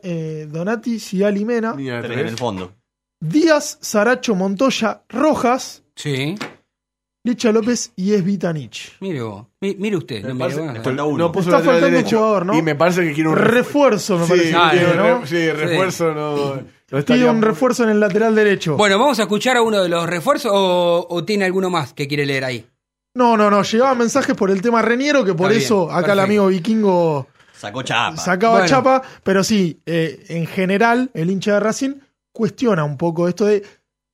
[0.03, 2.72] eh, Donati, Sigali, Mena, Tres en el fondo.
[3.20, 6.37] Díaz, Saracho, Montoya, Rojas, Sí,
[7.24, 8.97] Licha López y Esvitanich.
[9.01, 9.47] mire vos.
[9.61, 10.22] Mi- mire usted.
[10.22, 10.83] Me no, parece- bueno.
[10.85, 11.18] falta uno.
[11.18, 12.16] No puso Está lateral faltando un derecho.
[12.18, 12.59] jugador, ¿no?
[12.59, 14.55] Y me parece que quiere un Refuerzo, me Sí, parece.
[14.55, 15.27] Ah, que quiere quiere, re- ¿no?
[15.27, 18.77] sí, refuerzo no, no Pide estaría un muy- refuerzo en el lateral derecho.
[18.77, 22.07] Bueno, ¿vamos a escuchar a uno de los refuerzos o, o tiene alguno más que
[22.07, 22.64] quiere leer ahí?
[23.16, 23.62] No, no, no.
[23.62, 27.26] Llegaban mensajes por el tema Reniero, que por Está bien, eso acá el amigo vikingo
[27.56, 28.16] Sacó chapa.
[28.18, 28.68] sacaba Bueno.
[28.68, 29.02] chapa.
[29.24, 31.94] Pero sí, eh, en general, el hincha de Racing
[32.32, 33.62] cuestiona un poco esto de.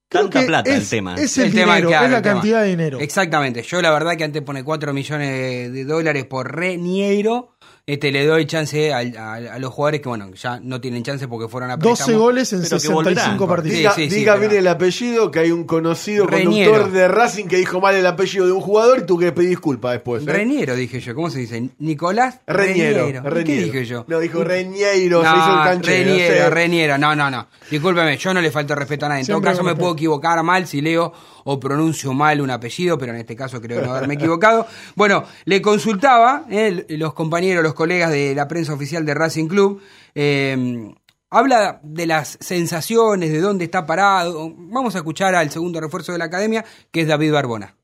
[0.09, 1.15] creo Tanta que plata el tema.
[1.15, 2.33] Es el, El tema, dinero, claro, es la tema.
[2.35, 2.99] cantidad de dinero.
[3.01, 3.61] Exactamente.
[3.63, 7.52] Yo la verdad que antes pone 4 millones de dólares por Reniero.
[7.85, 8.99] Este, le doy chance a,
[9.33, 12.17] a los jugadores que, bueno, ya no tienen chance porque fueron a 12 préstamo.
[12.23, 13.37] goles en Pero que 65 volverán.
[13.49, 13.77] partidos.
[13.77, 16.71] Diga, Sí, sí, diga sí, bien pero- el apellido, que hay un conocido Reñero.
[16.71, 19.49] conductor de Racing que dijo mal el apellido de un jugador y tú que pedir
[19.49, 20.25] disculpas después.
[20.25, 20.31] ¿eh?
[20.31, 21.13] Reniero, dije yo.
[21.13, 21.71] ¿Cómo se dice?
[21.79, 22.99] Nicolás Reñero.
[23.03, 23.19] Reniero.
[23.19, 23.65] ¿Y ¿Qué Reñero.
[23.65, 24.05] dije yo?
[24.07, 26.09] No, dijo Reñeiro, se No, hizo el canchero.
[26.09, 26.49] Reniero, sí.
[26.51, 26.97] Reniero.
[26.97, 27.47] No, no, no.
[27.69, 29.19] Discúlpeme, yo no le falto respeto a nadie.
[29.21, 31.11] En Siempre todo caso me puedo equivocar mal si leo
[31.45, 34.65] o pronuncio mal un apellido, pero en este caso creo no haberme equivocado.
[34.95, 39.81] Bueno, le consultaba, eh, los compañeros, los colegas de la prensa oficial de Racing Club,
[40.15, 40.93] eh,
[41.29, 44.53] habla de las sensaciones, de dónde está parado.
[44.55, 47.75] Vamos a escuchar al segundo refuerzo de la academia, que es David Barbona.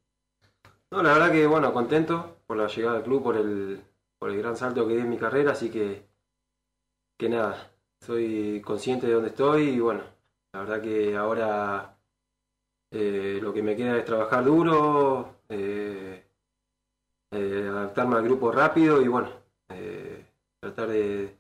[0.92, 3.82] No, la verdad que bueno, contento por la llegada al club, por el,
[4.18, 6.04] por el gran salto que di en mi carrera, así que,
[7.18, 7.72] que nada,
[8.02, 10.02] soy consciente de dónde estoy y bueno,
[10.54, 11.96] la verdad que ahora
[12.92, 16.24] eh, lo que me queda es trabajar duro, eh,
[17.32, 19.30] adaptarme al grupo rápido y bueno,
[20.60, 21.36] tratar de,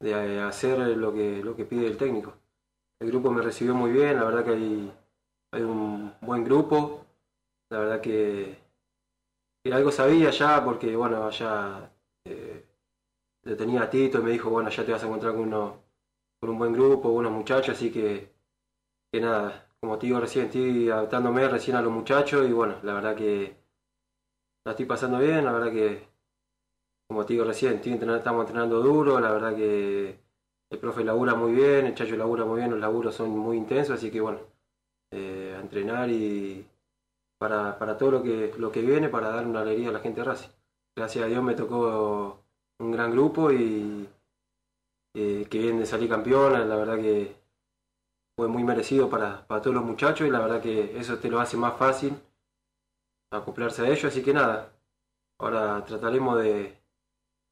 [0.00, 2.34] de hacer lo que, lo que pide el técnico.
[3.00, 4.92] El grupo me recibió muy bien, la verdad que hay,
[5.52, 7.06] hay un buen grupo,
[7.70, 8.58] la verdad que,
[9.62, 11.90] que algo sabía ya, porque bueno, allá
[12.24, 12.64] eh,
[13.44, 15.82] le tenía a Tito y me dijo, bueno, ya te vas a encontrar con, uno,
[16.40, 18.32] con un buen grupo, buenos muchachos, así que,
[19.12, 22.94] que nada, como te digo recién, estoy adaptándome recién a los muchachos y bueno, la
[22.94, 23.56] verdad que
[24.64, 26.09] la estoy pasando bien, la verdad que,
[27.10, 30.16] como te digo recién, estoy entrenando- estamos entrenando duro, la verdad que
[30.70, 33.96] el profe labura muy bien, el chacho labura muy bien, los laburos son muy intensos,
[33.96, 34.38] así que bueno,
[35.12, 36.66] eh, entrenar y
[37.38, 40.20] para, para todo lo que, lo que viene, para dar una alegría a la gente
[40.20, 40.50] de Racing.
[40.96, 42.44] Gracias a Dios me tocó
[42.80, 44.08] un gran grupo y
[45.14, 47.34] eh, que bien de salir campeón, la verdad que
[48.36, 51.38] fue muy merecido para, para todos los muchachos y la verdad que eso te lo
[51.38, 52.16] hace más fácil
[53.32, 54.72] acoplarse a ellos, así que nada,
[55.38, 56.79] ahora trataremos de,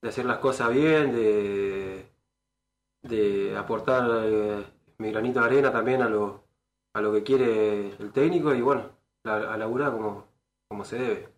[0.02, 2.06] de hacer las cosas bien, de,
[3.02, 4.64] de aportar eh,
[4.98, 6.44] mi granito de arena también a lo,
[6.94, 8.84] a lo que quiere el técnico y bueno,
[9.24, 10.24] a laburar como,
[10.68, 11.28] como se debe.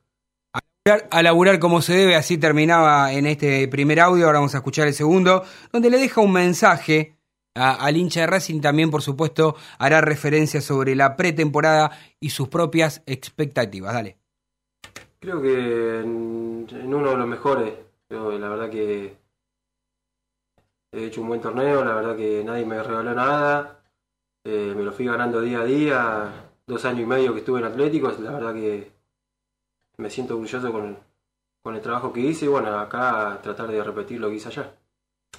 [1.10, 4.88] A laburar como se debe, así terminaba en este primer audio, ahora vamos a escuchar
[4.88, 7.16] el segundo, donde le deja un mensaje
[7.54, 12.48] a- al hincha de Racing, también por supuesto hará referencia sobre la pretemporada y sus
[12.48, 13.92] propias expectativas.
[13.92, 14.16] Dale.
[15.20, 17.74] Creo que en, en uno de los mejores,
[18.10, 19.16] Yo, la verdad que
[20.92, 23.82] he hecho un buen torneo, la verdad que nadie me regaló nada,
[24.44, 27.66] eh, me lo fui ganando día a día, dos años y medio que estuve en
[27.66, 28.92] Atlético, la verdad que
[29.98, 30.98] me siento orgulloso con,
[31.62, 34.74] con el trabajo que hice y bueno, acá tratar de repetir lo que hice allá.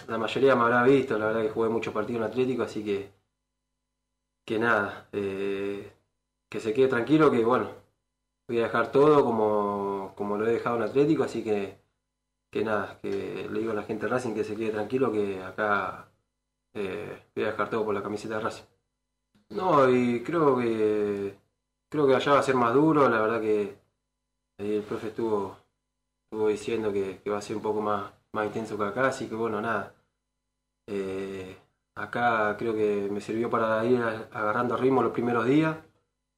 [0.07, 3.11] La mayoría me habrá visto, la verdad que jugué muchos partidos en Atlético, así que,
[4.45, 5.91] que nada, eh,
[6.49, 7.69] que se quede tranquilo que bueno,
[8.47, 11.80] voy a dejar todo como, como lo he dejado en Atlético, así que,
[12.51, 15.41] que nada, que le digo a la gente de Racing que se quede tranquilo que
[15.41, 16.09] acá
[16.73, 18.65] eh, voy a dejar todo por la camiseta de Racing.
[19.49, 21.35] No, y creo que
[21.89, 23.77] creo que allá va a ser más duro, la verdad que
[24.59, 25.57] ahí el profe estuvo,
[26.25, 29.35] estuvo diciendo que, va a ser un poco más, más intenso que acá, así que
[29.35, 29.93] bueno, nada.
[30.87, 31.57] Eh,
[31.95, 35.77] acá creo que me sirvió para ir agarrando ritmo los primeros días.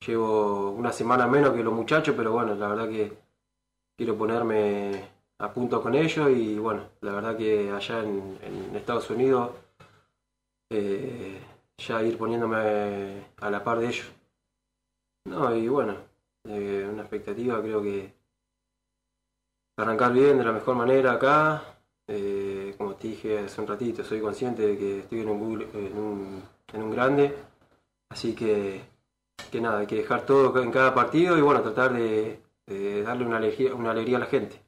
[0.05, 3.17] Llevo una semana menos que los muchachos, pero bueno, la verdad que
[3.97, 5.07] quiero ponerme
[5.43, 9.51] a punto con ellos y bueno, la verdad que allá en, Estados Unidos
[10.69, 11.37] eh,
[11.77, 14.09] ya ir poniéndome a la par de ellos.
[15.25, 15.95] No, y bueno,
[16.45, 18.13] eh, una expectativa creo que
[19.77, 21.63] arrancar bien de la mejor manera acá.
[22.07, 25.97] Eh, como te dije hace un ratito, soy consciente de que estoy en un, en
[25.97, 27.35] un, en un grande,
[28.09, 28.81] así que,
[29.51, 33.25] que nada, hay que dejar todo en cada partido y bueno, tratar de, de darle
[33.25, 34.62] una alegría, una alegría a la gente.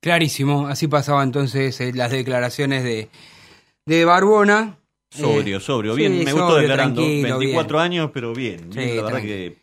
[0.00, 3.08] Clarísimo, así pasaba entonces eh, las declaraciones de,
[3.86, 4.78] de Barbona.
[5.10, 5.94] Sobrio, Eh, sobrio.
[5.94, 7.00] sí, Bien, me gustó sobrio, declarando.
[7.02, 8.72] tranquilo, 24 años, pero bien.
[8.72, 9.56] Sí, bien, la verdad que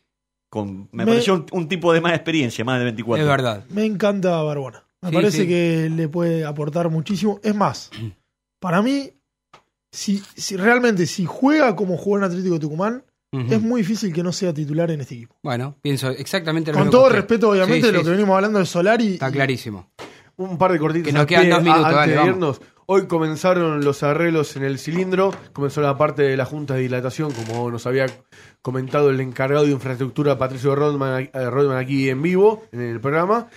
[0.49, 3.23] con- me, Me- pareció un, un tipo de más experiencia, más de 24.
[3.23, 3.63] Es verdad.
[3.69, 4.83] Me encanta Barbona.
[5.01, 5.47] Me Sí, parece sí.
[5.47, 7.39] que le puede aportar muchísimo.
[7.43, 7.91] Es más,
[8.59, 9.11] para mí,
[9.91, 13.03] si, si realmente si juega como jugó en Atlético Tucumán,
[13.49, 15.35] es muy difícil que no sea titular en este equipo.
[15.43, 18.11] Bueno, pienso exactamente lo Con mismo todo que respeto, obviamente, Sí, de lo que sí.
[18.11, 19.13] venimos hablando de Solari.
[19.15, 19.91] Está clarísimo.
[20.37, 22.61] Un par de cortitos Que nos quedan dos minutos, antes dale, de irnos.
[22.87, 27.31] Hoy comenzaron los arreglos en el cilindro, comenzó la parte de la Junta de Dilatación,
[27.31, 28.05] como nos había
[28.61, 33.47] comentado el encargado de infraestructura Patricio Rodman, eh, Rodman aquí en vivo, en el programa.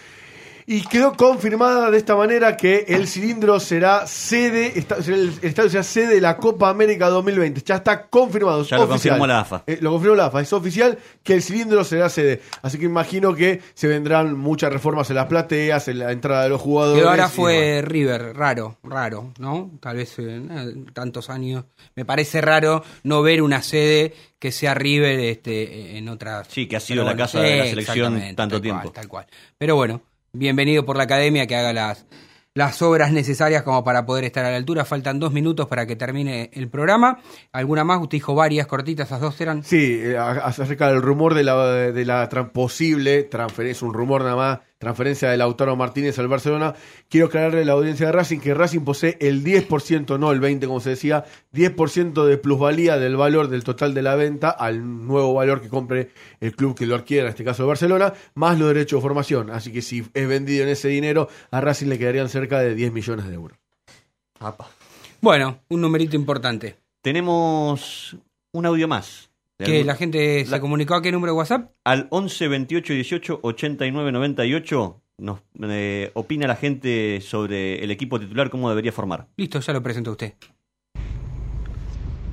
[0.71, 5.83] Y quedó confirmada de esta manera que el cilindro será sede, esta- el, estadio será
[5.83, 7.62] sede de la Copa América 2020.
[7.64, 8.61] Ya está confirmado.
[8.61, 9.12] es Ya lo oficial.
[9.14, 9.62] confirmó la AFA.
[9.66, 12.43] Eh, lo confirmó la AFA, es oficial que el cilindro será sede.
[12.61, 16.51] Así que imagino que se vendrán muchas reformas en las plateas, en la entrada de
[16.51, 17.03] los jugadores.
[17.03, 19.71] Que ahora fue River, raro, raro, ¿no?
[19.81, 21.64] Tal vez eh, tantos años.
[21.95, 26.47] Me parece raro no ver una sede que sea River este, en otras.
[26.51, 28.83] Sí, que ha sido Pero la casa de la selección tanto tal tiempo.
[28.83, 29.27] Cual, tal cual.
[29.57, 30.03] Pero bueno,
[30.33, 32.07] bienvenido por la academia que haga las,
[32.55, 34.85] las obras necesarias como para poder estar a la altura.
[34.85, 37.20] Faltan dos minutos para que termine el programa.
[37.53, 38.01] ¿Alguna más?
[38.01, 39.62] Usted dijo varias cortitas, esas dos eran.
[39.62, 41.57] Sí, eh, acerca del rumor de la,
[41.93, 46.74] de la posible transferencia, un rumor nada más, transferencia de Lautaro Martínez al Barcelona.
[47.09, 50.66] Quiero aclararle a la audiencia de Racing que Racing posee el 10%, no el 20%
[50.66, 55.35] como se decía, 10% de plusvalía del valor del total de la venta al nuevo
[55.35, 56.11] valor que compre
[56.41, 59.51] el club que lo adquiera, en este caso el Barcelona, más los derechos de formación.
[59.51, 62.93] Así que si es vendido en ese dinero, a Racing le quedarían cerca de 10
[62.93, 63.59] millones de euros.
[65.20, 66.76] Bueno, un numerito importante.
[67.03, 68.16] Tenemos
[68.53, 69.31] un audio más.
[69.59, 71.71] Que algún- la gente se la- comunicó a qué número de WhatsApp.
[71.85, 78.51] Al 11 28 18 89 98 nos eh, opina la gente sobre el equipo titular,
[78.51, 79.27] cómo debería formar.
[79.37, 80.35] Listo, ya lo presento a usted.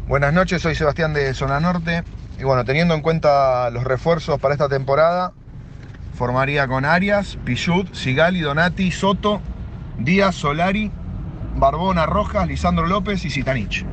[0.08, 2.04] Buenas noches, soy Sebastián de Zona Norte.
[2.40, 5.34] Y bueno, teniendo en cuenta los refuerzos para esta temporada,
[6.14, 9.42] formaría con Arias, Pichut, Sigali, Donati, Soto,
[9.98, 10.92] Díaz, Solari,
[11.56, 13.84] Barbona, Rojas, Lisandro López y Zitanich.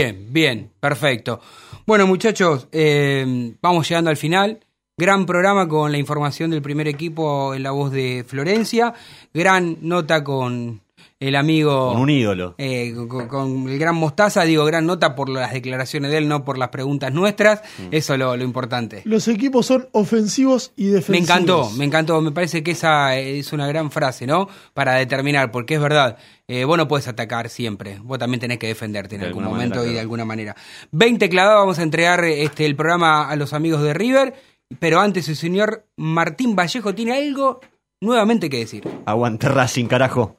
[0.00, 1.40] Bien, bien, perfecto.
[1.88, 4.60] Bueno, muchachos, eh, vamos llegando al final.
[4.98, 8.92] Gran programa con la información del primer equipo en la voz de Florencia.
[9.32, 10.82] Gran nota con
[11.20, 11.92] el amigo.
[11.92, 12.54] Con un ídolo.
[12.58, 16.44] eh, con, con el gran Mostaza, digo, gran nota por las declaraciones de él, no
[16.44, 17.62] por las preguntas nuestras.
[17.90, 19.02] Eso es lo, lo importante.
[19.04, 21.30] Los equipos son ofensivos y Me defensivos.
[21.30, 22.20] encantó, me encantó.
[22.20, 24.48] Me parece que esa es una gran frase, ¿no?
[24.74, 26.16] Para determinar, porque es verdad.
[26.46, 27.98] eh, vos no puedes atacar siempre.
[28.02, 30.00] Vos también tenés que defenderte en De algún momento manera, y de claro.
[30.02, 30.56] alguna manera.
[30.92, 34.34] 20 clavados, vamos a entregar este, el programa a los amigos de River.
[34.78, 37.60] Pero antes, el señor Martín Vallejo tiene algo
[38.00, 38.86] nuevamente que decir.
[39.06, 40.36] Aguante Racing, carajo.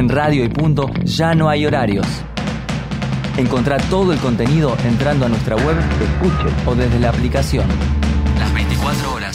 [0.00, 2.06] En Radio y Punto ya no hay horarios.
[3.36, 7.66] Encontrá todo el contenido entrando a nuestra web, escuche o desde la aplicación.
[8.38, 9.30] Las 24 horas.